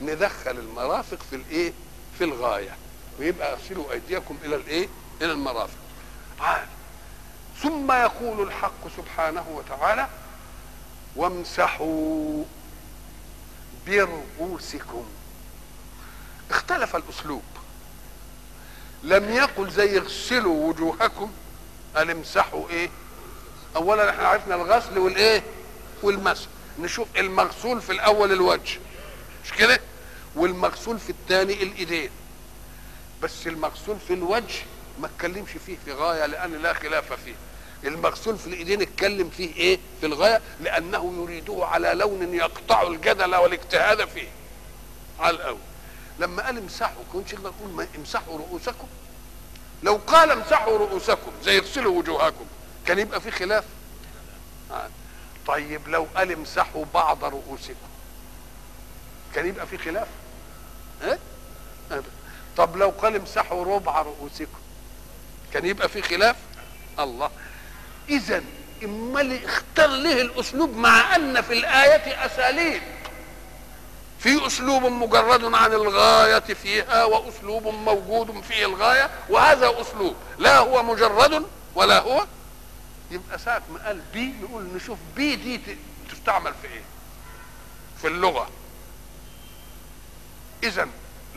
[0.00, 1.72] ندخل المرافق في الإيه؟
[2.18, 2.76] في الغاية.
[3.18, 4.88] ويبقى أغسلوا أيديكم إلى الإيه؟
[5.22, 5.78] إلى المرافق.
[6.40, 6.66] عال
[7.62, 10.08] ثم يقول الحق سبحانه وتعالى
[11.16, 12.44] وامسحوا
[13.86, 15.06] برؤوسكم.
[16.50, 17.42] اختلف الأسلوب.
[19.02, 21.32] لم يقل زي اغسلوا وجوهكم
[21.96, 22.90] قال امسحوا إيه؟
[23.76, 25.42] اولا إحنا عرفنا الغسل والإيه؟
[26.02, 26.46] والمسح.
[26.78, 28.78] نشوف المغسول في الأول الوجه.
[29.44, 29.80] مش كده؟
[30.36, 32.10] والمغسول في الثاني الإيدين.
[33.22, 34.64] بس المغسول في الوجه
[35.00, 37.34] ما اتكلمش فيه في غاية لأن لا خلاف فيه.
[37.84, 44.08] المغسول في الإيدين اتكلم فيه إيه؟ في الغاية لأنه يريده على لون يقطع الجدل والاجتهاد
[44.08, 44.28] فيه.
[45.20, 45.58] على الأول.
[46.18, 48.88] لما قال امسحوا كنتش يقدر يقول امسحوا رؤوسكم؟
[49.82, 52.44] لو قال امسحوا رؤوسكم زي اغسلوا وجوهكم
[52.86, 53.64] كان يبقى في خلاف.
[55.46, 57.88] طيب لو قال امسحوا بعض رؤوسكم
[59.34, 60.08] كان يبقى في خلاف؟
[61.02, 61.18] ها
[61.90, 62.10] أبدا.
[62.58, 64.58] طب لو قال امسحوا ربع رؤوسكم
[65.52, 66.36] كان يبقى في خلاف؟
[66.98, 67.30] الله.
[68.08, 68.42] اذا
[68.84, 72.82] امال اختار ليه الأسلوب مع أن في الآية أساليب.
[74.18, 81.46] في أسلوب مجرد عن الغاية فيها وأسلوب موجود فيه الغاية وهذا أسلوب لا هو مجرد
[81.74, 82.26] ولا هو.
[83.10, 85.60] يبقى ساعة ما قال بي نقول نشوف بي دي
[86.12, 86.82] تستعمل في إيه؟
[88.00, 88.48] في اللغة.
[90.62, 90.88] اذا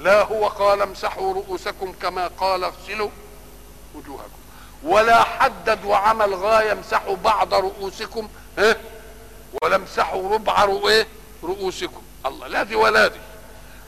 [0.02, 3.10] لا هو قال امسحوا رؤوسكم كما قال اغسلوا
[3.96, 4.42] وجوهكم.
[4.84, 8.76] ولا حدد وعمل غايه امسحوا بعض رؤوسكم ها؟
[9.64, 11.08] ولا امسحوا ربع إيه؟
[11.44, 12.02] رؤوسكم.
[12.26, 13.20] الله لا دي ولا دي.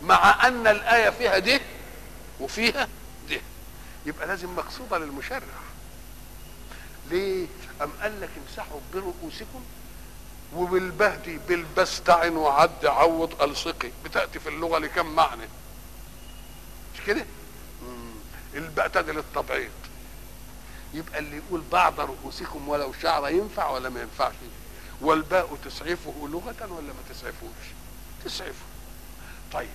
[0.01, 1.61] مع أن الآية فيها ده
[2.39, 2.87] وفيها
[3.29, 3.41] ده.
[4.05, 5.41] يبقى لازم مقصودة للمشرع.
[7.09, 7.47] ليه؟
[7.81, 9.63] أم قال لك امسحوا برؤوسكم
[10.55, 13.89] وبالبهدي بالبستعن وعد عوض ألصقي.
[14.05, 15.47] بتأتي في اللغة لكم معنى.
[17.07, 17.25] كده؟
[18.93, 19.71] تدي للتبعيض.
[20.93, 24.33] يبقى اللي يقول بعض رؤوسكم ولو شعر ينفع ولا ما ينفعش؟
[25.01, 27.65] والباء تسعفه لغة ولا ما تسعفوش؟
[28.25, 28.65] تسعفه.
[29.53, 29.69] طيب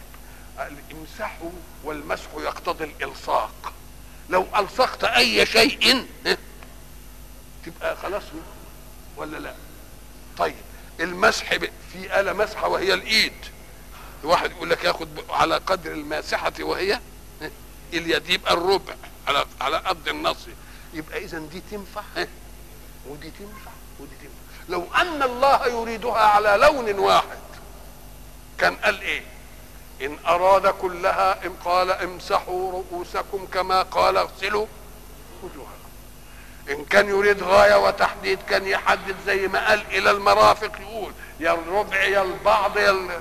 [0.58, 1.50] الامسحوا
[1.84, 3.72] والمسح يقتضي الإلصاق.
[4.30, 6.06] لو ألصقت أي شيء
[7.66, 8.22] تبقى خلاص
[9.16, 9.54] ولا لا؟
[10.38, 10.54] طيب
[11.00, 11.54] المسح
[11.92, 13.32] في آلة مسحة وهي الإيد.
[14.24, 17.00] واحد يقول لك ياخد على قدر الماسحة وهي
[17.92, 18.94] اليد يبقى الربع
[19.28, 20.46] على على قد النص
[20.94, 22.02] يبقى إذا دي تنفع؟
[23.08, 23.70] ودي تنفع
[24.00, 24.34] ودي تنفع.
[24.68, 27.38] لو أن الله يريدها على لون واحد
[28.58, 29.22] كان قال إيه؟
[30.02, 34.66] إن أراد كلها إن قال امسحوا رؤوسكم كما قال اغسلوا
[35.42, 35.68] وجوهكم.
[36.70, 42.02] إن كان يريد غاية وتحديد كان يحدد زي ما قال إلى المرافق يقول يا الربع
[42.04, 43.20] يا البعض يا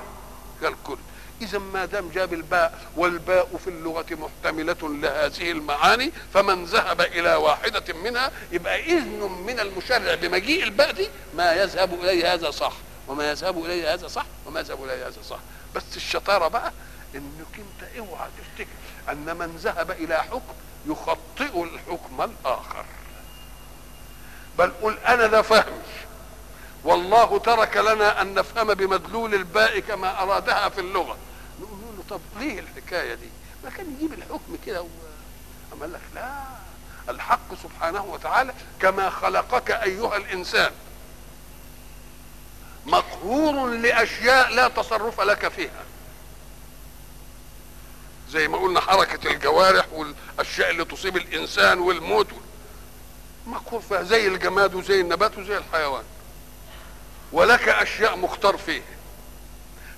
[0.61, 0.97] يا الكل.
[1.41, 7.93] إذا ما دام جاب الباء والباء في اللغة محتملة لهذه المعاني فمن ذهب إلى واحدة
[7.93, 12.73] منها يبقى إذن من المشرع بمجيء الباء دي ما يذهب إليه هذا صح.
[13.07, 15.39] وما يذهب إليه هذا صح وما يذهب إليه هذا صح.
[15.75, 16.71] بس الشطارة بقى
[17.15, 18.71] إنك أنت اوعى تفتكر
[19.11, 20.53] أن من ذهب إلى حكم
[20.87, 22.85] يخطئ الحكم الآخر.
[24.57, 25.73] بل قل أنا ذا فهم
[26.83, 31.17] والله ترك لنا أن نفهم بمدلول الباء كما أرادها في اللغة.
[31.61, 33.29] نقول له طب ليه الحكاية دي؟
[33.63, 34.87] ما كان يجيب الحكم كده و...
[35.81, 36.43] قال لك لا
[37.09, 40.71] الحق سبحانه وتعالى كما خلقك أيها الإنسان.
[42.85, 45.83] مقهور لأشياء لا تصرف لك فيها.
[48.29, 52.27] زي ما قلنا حركة الجوارح والأشياء اللي تصيب الإنسان والموت.
[53.47, 56.03] مقهور فيها زي الجماد وزي النبات وزي الحيوان.
[57.31, 58.81] ولك أشياء مختار فيه.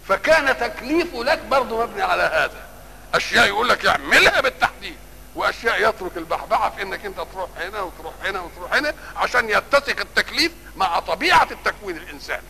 [0.07, 2.69] فكان تكليفه لك برضه مبني على هذا.
[3.13, 4.95] أشياء يقول لك اعملها بالتحديد
[5.35, 10.51] وأشياء يترك البحبحه في إنك أنت تروح هنا وتروح هنا وتروح هنا عشان يتسق التكليف
[10.75, 12.47] مع طبيعة التكوين الإنساني.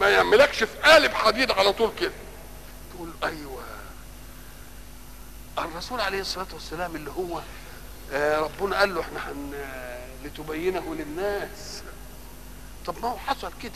[0.00, 2.12] ما يعملكش في قالب حديد على طول كده.
[2.94, 3.62] تقول أيوه.
[5.58, 7.40] الرسول عليه الصلاة والسلام اللي هو
[8.12, 9.52] آه، ربنا قال له إحنا هن
[10.24, 11.82] لتبينه للناس.
[12.86, 13.72] طب ما هو حصل كده.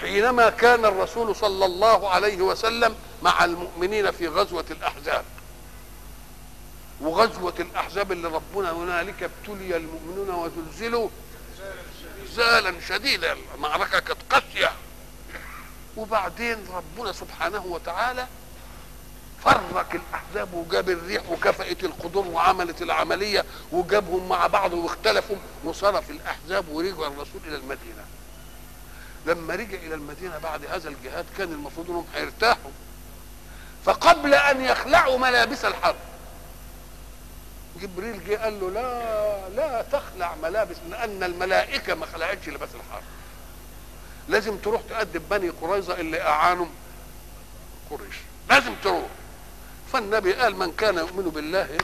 [0.00, 5.24] حينما كان الرسول صلى الله عليه وسلم مع المؤمنين في غزوة الأحزاب.
[7.00, 11.08] وغزوة الأحزاب اللي ربنا هنالك ابتلي المؤمنون وزلزلوا
[12.34, 13.36] زالا شديدا.
[13.54, 14.72] المعركة كانت قاسية.
[15.96, 18.26] وبعدين ربنا سبحانه وتعالى
[19.44, 25.36] فرق الأحزاب وجاب الريح وكفأت القدور وعملت العملية وجابهم مع بعض واختلفوا.
[25.64, 28.04] وصرف الأحزاب ورجع الرسول إلى المدينة.
[29.26, 32.70] لما رجع إلى المدينة بعد هذا الجهاد كان المفروض إنهم هيرتاحوا.
[33.84, 35.96] فقبل أن يخلعوا ملابس الحرب
[37.80, 43.02] جبريل جه قال له لا لا تخلع ملابس لأن الملائكة ما خلعتش لباس الحرب.
[44.28, 46.66] لازم تروح تقدم بني قريظة اللي أعانوا
[47.90, 48.16] قريش.
[48.50, 49.08] لازم تروح.
[49.94, 51.78] فالنبي قال من كان يؤمن بالله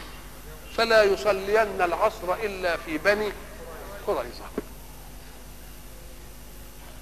[0.76, 3.32] فلا يصلين العصر إلا في بني
[4.06, 4.44] قريظة.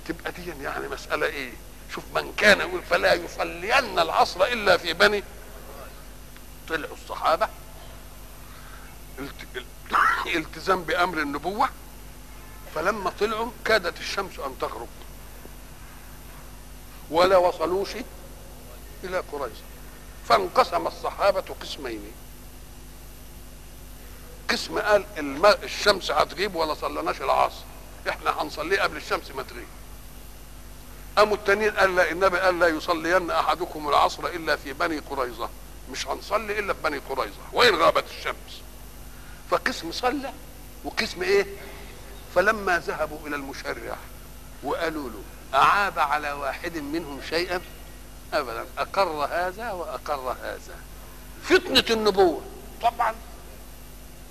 [0.09, 1.53] تبقى دي يعني مسألة إيه؟
[1.95, 5.23] شوف من كان يقول فلا يصلين العصر إلا في بني
[6.69, 7.49] طلعوا الصحابة.
[9.19, 11.69] الت- ال- التزام بأمر النبوة.
[12.75, 14.89] فلما طلعوا كادت الشمس أن تغرب.
[17.11, 17.89] ولا وصلوش
[19.05, 19.68] إلى قريظة.
[20.29, 22.13] فانقسم الصحابة قسمين.
[24.51, 25.05] قسم قال
[25.65, 27.63] الشمس هتغيب ولا صلناش العصر.
[28.09, 29.67] إحنا هنصليه قبل الشمس ما تغيب.
[31.17, 35.51] قاموا التانيين قال لا النبي قال لا يصلين أحدكم العصر إلا في بني قريظة.
[35.93, 37.41] مش هنصلي إلا في بني قريظة.
[37.53, 38.63] وين غابت الشمس؟
[39.51, 40.33] فقسم صلى
[40.85, 41.47] وقسم إيه؟
[42.35, 43.97] فلما ذهبوا إلى المشرع
[44.63, 45.23] وقالوا له
[45.55, 47.61] أعاب على واحد منهم شيئا؟
[48.33, 48.67] ابدا.
[48.79, 50.77] أقر هذا وأقر هذا.
[51.43, 52.43] فتنة النبوة.
[52.83, 53.15] طبعا.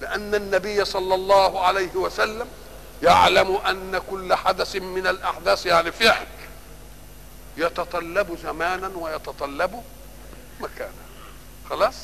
[0.02, 2.48] لأن النبي صلى الله عليه وسلم
[3.04, 6.28] يعلم أن كل حدث من الأحداث يعني فعل.
[7.58, 9.84] يتطلب زمانا ويتطلب
[10.60, 10.92] مكانا.
[11.70, 11.96] خلاص؟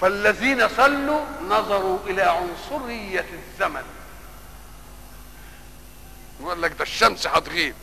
[0.00, 3.82] فالذين صلوا نظروا إلى عنصرية الزمن.
[6.40, 7.74] يقول لك ده الشمس هتغيب.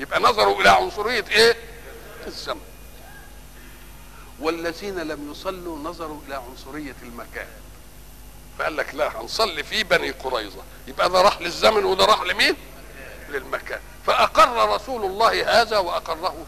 [0.00, 1.56] يبقى نظروا إلى عنصرية إيه؟
[2.26, 2.60] الزمن.
[4.40, 7.48] والذين لم يصلوا نظروا إلى عنصرية المكان.
[8.58, 10.62] فقال لك لا هنصلي في بني قريظة.
[10.86, 12.56] يبقى ده راح للزمن وده راح لمين؟
[13.28, 13.80] للمكان.
[14.06, 16.46] فأقر رسول الله هذا وأقره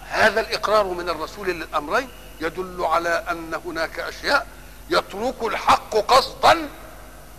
[0.00, 2.08] هذا الإقرار من الرسول للأمرين
[2.40, 4.46] يدل على أن هناك أشياء
[4.90, 6.68] يترك الحق قصدا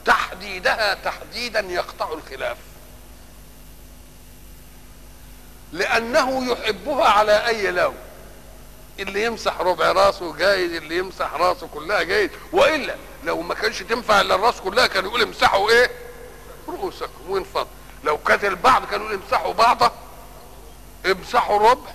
[0.05, 2.57] تحديدها تحديدا يقطع الخلاف.
[5.75, 7.95] لأنه يحبها على أي لون.
[8.99, 12.29] اللي يمسح ربع راسه جايز اللي يمسح راسه كلها جايز.
[12.51, 15.91] وإلا لو ما كانش تنفع إلا الراس كلها كان يقول امسحوا إيه؟
[16.67, 17.29] رؤوسكم.
[17.29, 17.65] وانفضوا
[18.03, 19.91] لو كانت البعض كانوا يقول امسحوا بعضه
[21.05, 21.91] امسحوا ربع.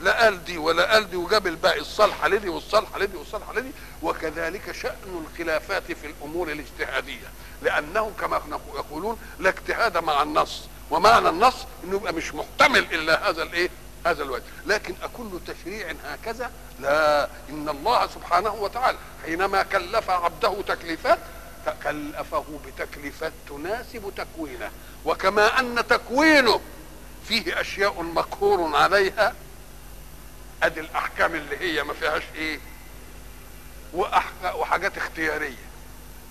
[0.00, 3.70] لا قال دي ولا قال دي وجاب الباقي الصالحه لدي والصالحه لدي والصالحه لدي.
[4.02, 7.28] وكذلك شأن الخلافات في الأمور الاجتهادية.
[7.62, 8.40] لأنه كما
[8.74, 10.60] يقولون لا اجتهاد مع النص.
[10.90, 13.68] ومعنى النص إنه يبقى مش محتمل إلا هذا الإيه؟
[14.06, 14.42] هذا الوجه.
[14.66, 17.28] لكن أكل تشريع هكذا؟ لا.
[17.50, 21.18] إن الله سبحانه وتعالى حينما كلف عبده تكليفات
[21.82, 24.70] كلفه بتكليفات تناسب تكوينه.
[25.04, 26.60] وكما أن تكوينه
[27.28, 29.34] فيه أشياء مقهور عليها
[30.62, 32.58] أدي الأحكام اللي هي ما فيهاش إيه؟
[34.54, 35.64] وحاجات اختيارية.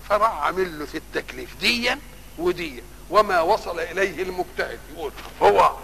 [0.08, 1.98] فراح عامل له في التكليف ديا
[2.38, 2.82] وديا.
[3.14, 5.76] وما وصل إليه المجتهد يقول هو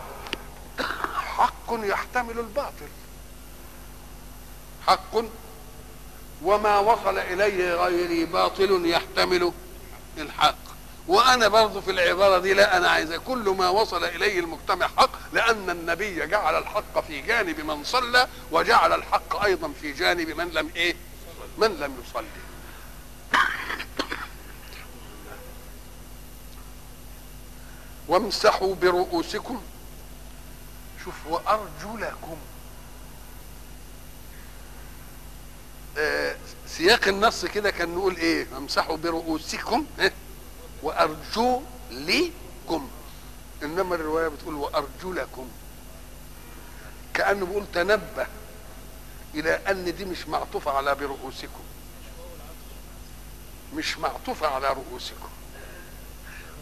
[1.37, 2.88] حق يحتمل الباطل.
[4.87, 5.23] حق
[6.43, 9.53] وما وصل إليه غيري باطل يحتمل
[10.19, 10.55] الحق.
[11.09, 15.71] وأنا برضو في العبارة دي لا أنا عايز كل ما وصل إليه المجتمع حق لأن
[15.71, 20.97] النبي جعل الحق في جانب من صلى وجعل الحق أيضا في جانب من لم إيه؟
[21.59, 22.27] من لم يصلي.
[28.11, 29.62] وامسحوا برؤوسكم.
[31.05, 32.37] شوف وأرجلكم.
[35.99, 39.87] آه سياق النص كده كان نقول إيه؟ امسحوا برؤوسكم؟
[40.83, 41.61] وأرجلكم.
[43.62, 45.49] إنما الرواية بتقول وأرجلكم.
[47.14, 48.27] كأنه بيقول تنبه
[49.35, 51.64] إلى أن دي مش معطوفة على برؤوسكم.
[53.74, 55.28] مش معطوفة على رؤوسكم.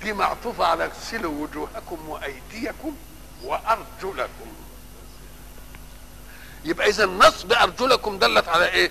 [0.03, 2.97] دي معطوفه على اغسلوا وجوهكم وأيديكم
[3.45, 4.53] وأرجلكم.
[6.65, 8.91] يبقى إذا نصب ارجلكم دلت على إيه؟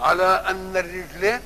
[0.00, 1.40] على أن الرجلين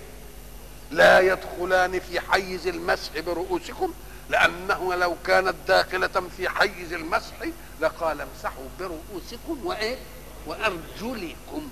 [0.91, 3.95] لا يدخلان في حيز المسح برؤوسكم
[4.29, 7.35] لأنه لو كانت داخلة في حيز المسح
[7.81, 9.99] لقال امسحوا برؤوسكم وإيه؟
[10.47, 11.69] وأرجلكم.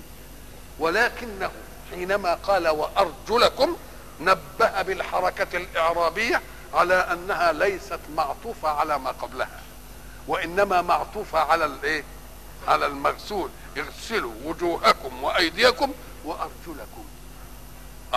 [0.79, 1.51] ولكنه
[1.91, 3.77] حينما قال وأرجلكم
[4.19, 6.41] نبه بالحركة الإعرابية
[6.73, 9.59] على أنها ليست معطوفة على ما قبلها
[10.27, 12.03] وإنما معطوفة على الإيه؟
[12.67, 13.49] على المغسول.
[13.77, 15.93] اغسلوا وجوهكم وأيديكم
[16.25, 17.05] وأرجلكم.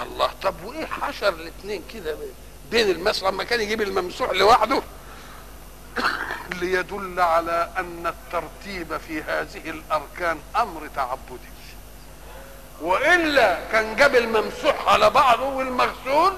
[0.02, 2.16] الله طب وإيه حشر الاثنين كده
[2.70, 4.82] بين المسح لما كان يجيب الممسوح لوحده.
[6.60, 11.52] ليدل على أن الترتيب في هذه الأركان أمر تعبدي.
[12.80, 16.32] وإلا كان جاب الممسوح على بعضه والمغسول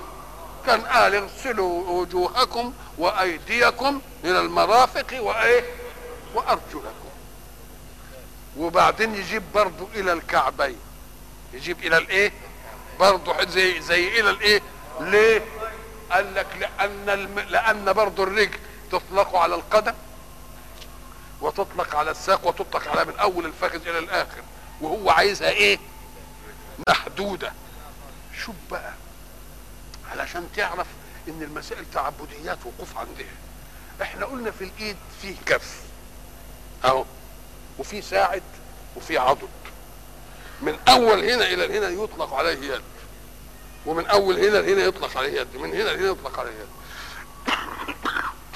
[0.66, 5.64] كان قال اغسلوا وجوهكم وأيديكم إلى المرافق وإيه؟
[6.34, 7.08] وأرجلكم.
[8.56, 10.78] وبعدين يجيب برضه إلى الكعبين.
[11.52, 12.32] يجيب إلى الإيه؟
[13.00, 14.62] برضه زي زي إلى الإيه؟
[15.00, 15.42] ليه؟
[16.10, 17.38] قال لك لأن الم...
[17.38, 18.58] لأن برضه الرجل
[18.92, 19.94] تطلق على القدم
[21.40, 24.42] وتطلق على الساق وتطلق على من أول الفخذ إلى الآخر.
[24.80, 25.78] وهو عايزها إيه؟
[26.88, 27.52] محدودة.
[28.44, 28.92] شوف بقى.
[30.20, 30.86] علشان تعرف
[31.28, 33.34] إن المسائل تعبديات وقوف عندها.
[34.02, 35.80] إحنا قلنا في الإيد فيه كف.
[36.84, 37.04] أهو.
[37.78, 38.42] وفي ساعد
[38.96, 39.48] وفي عضد.
[40.60, 42.82] من أول هنا إلى هنا يطلق عليه يد.
[43.86, 45.56] ومن أول هنا لهنا يطلق عليه يد.
[45.56, 46.68] من هنا لهنا يطلق عليه يد.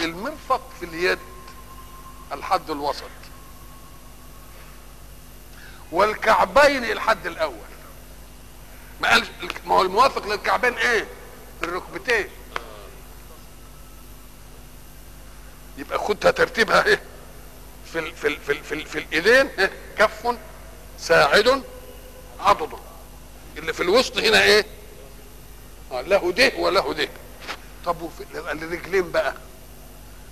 [0.07, 1.19] المرفق في اليد
[2.33, 3.11] الحد الوسط.
[5.93, 7.69] والكعبين الحد الأول.
[9.01, 9.29] ما قالش
[9.67, 11.18] ما هو الموافق للكعبين إيه؟
[11.63, 12.29] الركبتين.
[15.79, 17.03] يبقى خدها ترتيبها إيه؟
[17.93, 20.37] في في في في, في الايدين إيه؟ كف
[20.99, 21.63] ساعد
[22.41, 22.79] عضد.
[23.59, 24.67] اللي في الوسط هنا إيه؟
[25.93, 27.09] آه له ده وله ده.
[27.85, 29.35] طب وفي الرجلين بقى.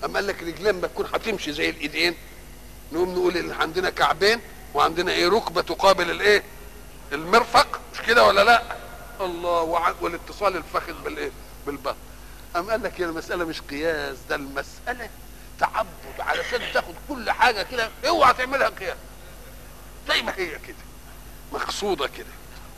[0.05, 2.15] أما قال لك رجلين ما تكون هتمشي زي الايدين.
[2.93, 4.41] نقوم نقول إن عندنا كعبين
[4.75, 6.43] وعندنا إيه؟ ركبة تقابل الإيه؟
[7.13, 7.81] المرفق.
[7.95, 8.76] مش كده ولا لأ؟
[9.21, 9.95] الله.
[10.01, 11.31] والاتصال الفخذ بالإيه؟
[11.67, 11.97] بالبطن
[12.57, 15.09] أم قال لك يا المسألة مش قياس ده المسألة
[15.61, 18.97] تعبد علشان تاخد كل حاجة كده اوعى تعملها قياس
[20.09, 20.77] زي ما هي كده
[21.53, 22.27] مقصودة كده.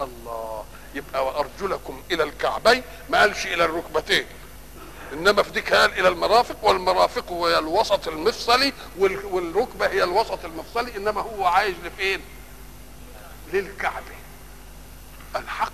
[0.01, 0.65] الله
[0.95, 4.27] يبقى وأرجلكم إلى الكعبين ما قالش إلى الركبتين.
[5.13, 9.25] إنما في ديك قال إلى المرافق والمرافق هي الوسط المفصلي وال...
[9.25, 12.21] والركبة هي الوسط المفصلي إنما هو عايز لفين؟
[13.53, 14.18] للكعبة
[15.37, 15.73] الحق.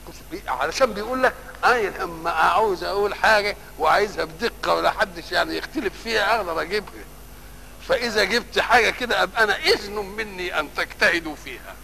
[0.49, 1.35] علشان بيقول لك
[1.65, 7.05] أنا لما عاوز أقول حاجة وعايزها بدقة ولا حدش يعني يختلف فيها أقدر أجيبها.
[7.89, 11.75] فإذا جبت حاجة كده أبقى أنا إذن مني أن تجتهدوا فيها.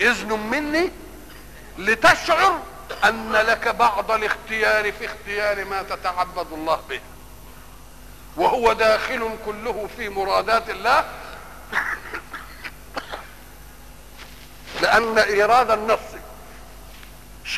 [0.00, 0.90] إذن مني
[1.78, 2.62] لتشعر
[3.04, 7.00] أن لك بعض الاختيار في اختيار ما تتعبد الله به.
[8.36, 11.04] وهو داخل كله في مرادات الله.
[14.82, 15.98] لأن ايراد النص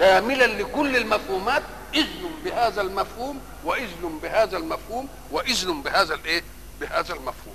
[0.01, 1.63] شاملا لكل المفهومات
[1.95, 6.43] إذن بهذا المفهوم وإذن بهذا المفهوم وإذن بهذا الإيه؟
[6.81, 7.55] بهذا المفهوم.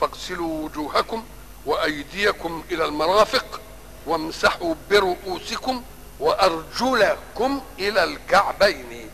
[0.00, 1.24] فاغسلوا وجوهكم
[1.66, 3.60] وأيديكم إلى المرافق
[4.06, 5.82] وامسحوا برؤوسكم
[6.20, 9.10] وأرجلكم إلى الكعبين.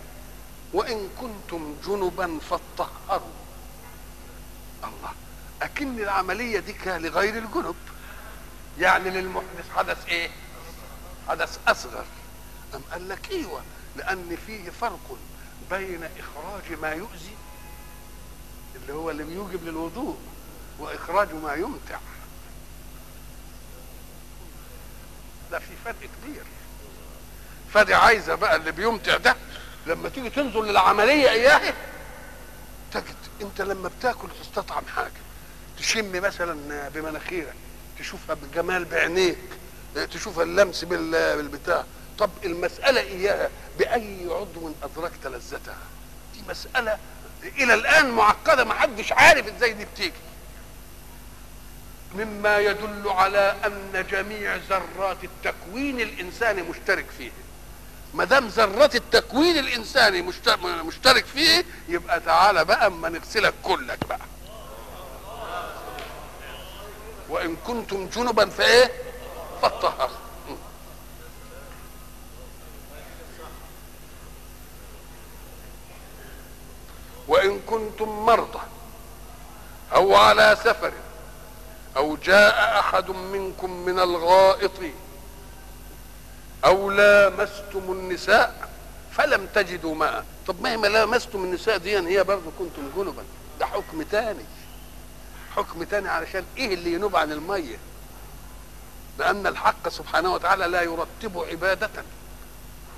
[0.73, 3.35] وإن كنتم جنبا فاطهروا.
[4.85, 5.13] الله
[5.63, 7.75] أكن العملية دي لغير الجنب.
[8.81, 10.31] يعني للمحدث حدث إيه؟
[11.29, 12.05] حدث أصغر.
[12.75, 13.63] أم قال لك إيوه
[13.97, 15.19] لأن فيه فرق
[15.71, 17.37] بين إخراج ما يؤذي
[18.77, 20.19] اللي هو اللي بيوجب للوضوء
[20.79, 21.99] وإخراج ما يمتع.
[25.51, 26.43] ده في فرق كبير.
[27.75, 29.37] فدي عايزة بقى اللي بيمتع ده
[29.87, 31.75] لما تيجي تنظر للعملية إياه
[32.93, 35.21] تجد أنت لما بتاكل تستطعم حاجة.
[35.79, 37.55] تشم مثلا بمناخيرك.
[38.01, 39.39] تشوفها بالجمال بعينيك
[40.13, 41.85] تشوفها اللمس بالبتاع.
[42.19, 43.49] طب المسألة إياها
[43.79, 45.79] بأي عضو أدركت لذتها؟
[46.35, 46.99] دي مسألة
[47.43, 50.13] إلى الآن معقدة ما حدش عارف إزاي دي بتيجي.
[52.15, 57.31] مما يدل على أن جميع ذرات التكوين الإنساني مشترك فيه.
[58.15, 60.23] ما دام ذرات التكوين الإنساني
[60.85, 64.21] مشترك فيه يبقى تعالى بقى أما نغسلك كلك بقى.
[67.31, 68.93] وإن كنتم جنبا فإيه؟
[69.63, 70.17] فاطهروا.
[77.29, 78.61] وإن كنتم مرضى
[79.95, 80.93] أو على سفر
[81.97, 84.73] أو جاء أحد منكم من الغائط
[86.65, 88.69] أو لامستم النساء
[89.13, 90.25] فلم تجدوا ماء.
[90.47, 93.23] طب ما لامستم النساء دي هي برضه كنتم جنبا.
[93.61, 94.45] ده حكم تاني.
[95.57, 97.77] حكم تاني علشان إيه اللي ينوب عن المية؟
[99.19, 101.91] لأن الحق سبحانه وتعالى لا يرتب عبادة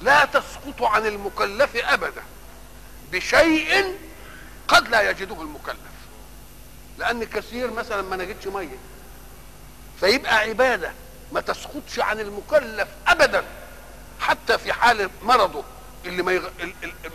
[0.03, 2.23] لا تسقط عن المكلف أبدا.
[3.13, 3.99] بشيء
[4.69, 5.77] قد لا يجده المكلف.
[6.99, 8.79] لأن كثير مثلا ما نجدش مية.
[10.01, 10.93] فيبقى عبادة
[11.33, 13.45] ما تسقطش عن المكلف ابدا.
[14.21, 15.65] حتى في حال مرضه
[16.05, 16.49] اللي ما, يغ...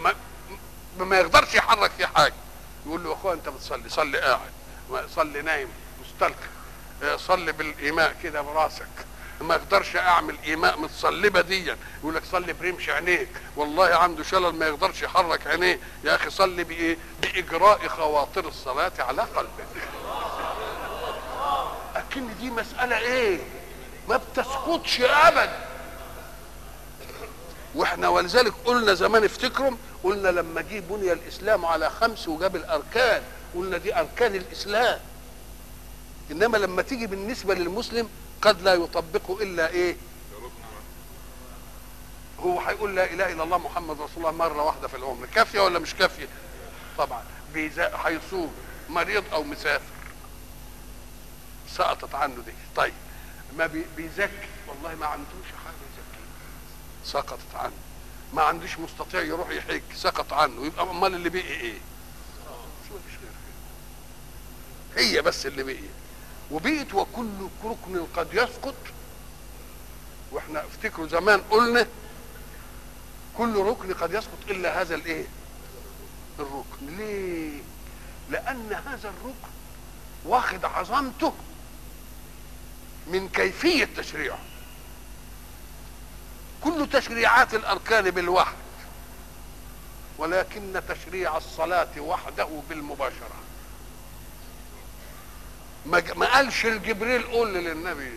[0.01, 0.13] ما...
[0.99, 2.33] ما يقدرش يحرك فيه حاجة.
[2.85, 4.51] يقول له يا أخويا أنت بتصلي صلي قاعد.
[5.15, 5.67] صلي نايم
[6.05, 6.47] مستلقي.
[7.03, 8.87] آه، صلي بالإيماء كده براسك.
[9.41, 13.29] ما أقدرش أعمل إيماء متصلبة ديا يقول لك صلي برمش عينيك.
[13.55, 15.79] والله عنده شلل ما يقدرش يحرك عينيه.
[16.03, 19.67] يا أخي صلي بإيه؟ بإجراء خواطر الصلاة على قلبك.
[21.95, 23.39] لكن دي مسألة إيه؟
[24.09, 25.65] ما بتسقطش ابدا
[27.75, 29.71] وإحنا ولذلك قلنا زمان افتكروا
[30.03, 33.21] قلنا لما جه بني الإسلام على خمس وجاب الأركان.
[33.55, 34.99] قلنا دي أركان الإسلام.
[36.31, 38.09] إنما لما تيجي بالنسبة للمسلم
[38.41, 39.95] قد لا يطبقه إلا إيه؟
[42.39, 45.25] هو هيقول لا إله إلا الله محمد رسول الله مرة واحدة في العمر.
[45.25, 46.27] كافية ولا مش كافية؟
[46.97, 47.23] طبعا.
[48.05, 48.53] هيصوم.
[48.89, 49.81] مريض أو مسافر.
[51.69, 52.53] سقطت عنه دي.
[52.75, 52.93] طيب.
[53.57, 54.47] ما بي- بيزكي.
[54.67, 56.23] والله ما عندوش حاجة يزكي
[57.11, 57.73] سقطت عنه.
[58.33, 60.65] ما عندوش مستطيع يروح يحج سقط عنه.
[60.65, 61.77] يبقى أمال اللي بقي إيه
[62.89, 63.57] شو مفيش غير كده.
[64.97, 65.89] هي بس اللي بقي
[66.51, 67.27] وبقيت وكل
[67.65, 68.75] ركن قد يسقط.
[70.31, 71.87] وإحنا افتكروا زمان قلنا
[73.37, 75.25] كل ركن قد يسقط إلا هذا الإيه؟
[76.39, 76.97] الركن.
[76.97, 77.61] ليه؟
[78.29, 79.49] لأن هذا الركن
[80.25, 81.33] واخد عظمته
[83.07, 84.39] من كيفية تشريعه.
[86.63, 88.55] كل تشريعات الأركان بالوحد
[90.17, 93.46] ولكن تشريع الصلاة وحده بالمباشرة.
[95.85, 98.11] ما قالش الجبريل قول للنبي.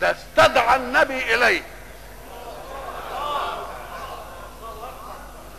[0.00, 1.66] ده استدعى النبي إليه.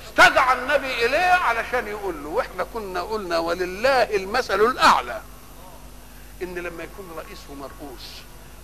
[0.08, 5.22] استدعى النبي إليه علشان يقول له وإحنا كنا قلنا ولله المثل الأعلى.
[6.42, 8.10] إن لما يكون رئيس ومرؤوس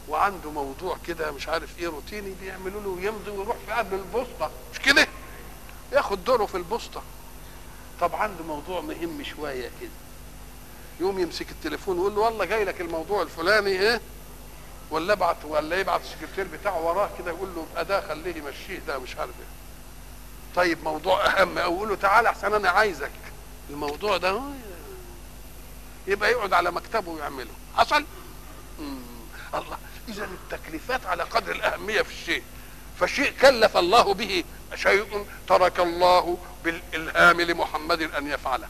[0.08, 4.52] وعنده موضوع كده مش عارف إيه روتيني بيعملوا له يمضي ويروح في قبل البوسطة.
[4.74, 5.08] مش كده؟
[5.92, 7.02] ياخد دوره في البوسطة.
[8.02, 9.90] طب عنده موضوع مهم شوية كده.
[11.00, 14.02] يقوم يمسك التليفون ويقول له والله جاي لك الموضوع الفلاني إيه؟
[14.92, 19.00] ولا ابعت ولا يبعت السكرتير بتاعه وراه كده يقول له ابقى ده خليه يمشيه ده
[19.00, 19.46] مش عارف إيه.
[20.56, 21.58] طيب موضوع أهم.
[21.58, 23.12] أو يقول له تعالى أحسن أنا عايزك.
[23.70, 24.42] الموضوع ده
[26.08, 27.52] يبقى يقعد على مكتبه ويعمله.
[27.78, 28.06] حصل.
[29.54, 29.78] الله.
[30.08, 32.44] إذا التكليفات على قدر الأهمية في الشيء.
[33.00, 34.44] فشيء كلف الله به
[34.76, 38.68] شيء ترك الله بالإلهام لمحمد أن يفعله.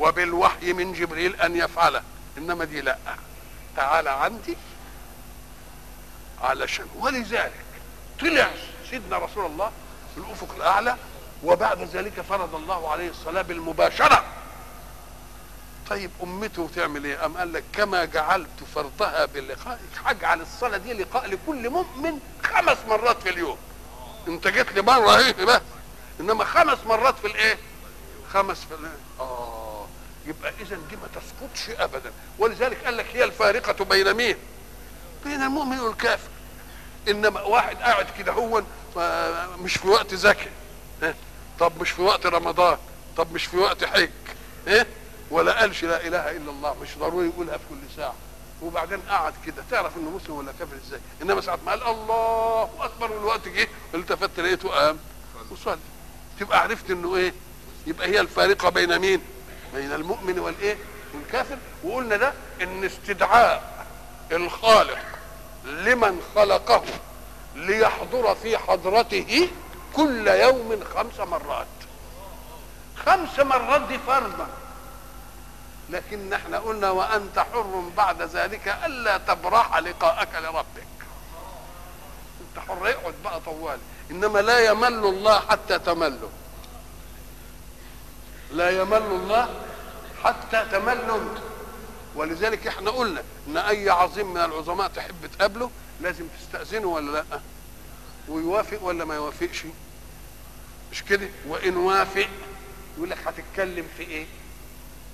[0.00, 2.02] وبالوحي من جبريل أن يفعله
[2.38, 2.98] إنما دي لا.
[3.76, 4.56] تعالى عندي
[6.42, 6.86] علشان.
[6.98, 7.64] ولذلك
[8.20, 8.50] طلع
[8.90, 9.72] سيدنا رسول الله
[10.14, 10.96] في الأفق الأعلى
[11.44, 14.24] وبعد ذلك فرض الله عليه الصلاة بالمباشرة.
[15.90, 21.26] طيب أمته تعمل إيه؟ أم قال لك كما جعلت فرضها بلقائك؟ هجعل الصلاة دي لقاء
[21.26, 23.58] لكل مؤمن خمس مرات في اليوم.
[24.28, 25.60] أنت جيت لي مره أهي بس.
[26.20, 27.58] إنما خمس مرات في الإيه؟
[28.32, 29.59] خمس في الإيه؟ آه.
[30.26, 32.12] يبقى إذا دي ما تسقطش ابدا.
[32.38, 34.36] ولذلك قال لك هي الفارقة بين مين؟
[35.24, 36.28] بين المؤمن والكافر.
[37.08, 38.62] إنما واحد قاعد كده هو
[39.58, 40.50] مش في وقت زكي؟
[41.58, 42.78] طب مش في وقت رمضان.
[43.16, 44.10] طب مش في وقت حج.
[44.66, 44.86] إيه
[45.30, 46.76] ولا قالش لا إله إلا الله.
[46.82, 48.14] مش ضروري يقولها في كل ساعة.
[48.62, 49.64] وبعدين قعد كده.
[49.70, 54.40] تعرف إنه مسلم ولا كافر إزاي؟ إنما ساعة ما قال الله أكبر والوقت جه التفت
[54.40, 54.98] لقيته قام
[55.50, 55.78] وصلي.
[56.40, 57.32] تبقى عرفت إنه إيه؟
[57.86, 59.22] يبقى هي الفارقة بين مين؟
[59.74, 60.76] بين المؤمن والإيه؟
[61.14, 63.86] والكافر وقلنا ده إن استدعاء
[64.32, 64.98] الخالق
[65.64, 66.82] لمن خلقه
[67.54, 69.48] ليحضر في حضرته
[69.96, 71.66] كل يوم خمس مرات.
[73.06, 74.46] خمس مرات دي فرضا.
[75.90, 80.86] لكن إحنا قلنا وأنت حر بعد ذلك ألا تبرح لقاءك لربك.
[82.40, 83.78] أنت حر اقعد بقى طوال
[84.10, 86.30] إنما لا يمل الله حتى تمله.
[88.52, 89.54] لا يمل الله
[90.24, 91.38] حتى تمل أنت.
[92.14, 95.70] ولذلك إحنا قلنا إن أي عظيم من العظماء تحب تقابله
[96.00, 97.40] لازم تستأذنه ولا لأ؟
[98.28, 99.62] ويوافق ولا ما يوافقش؟
[100.92, 102.28] مش كده؟ وإن وافق
[102.96, 104.26] يقول لك هتتكلم في إيه؟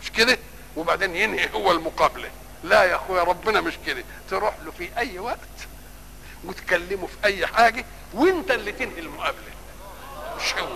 [0.03, 0.39] مش كده؟
[0.77, 2.31] وبعدين ينهي هو المقابلة.
[2.65, 4.05] لا يا أخويا ربنا مش كده.
[4.31, 5.39] تروح له في أي وقت
[6.45, 7.85] وتكلمه في أي حاجة
[8.15, 9.53] وأنت اللي تنهي المقابلة.
[10.37, 10.69] مش هو.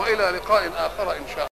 [0.00, 1.47] وإلى لقاء آخر إن شاء الله.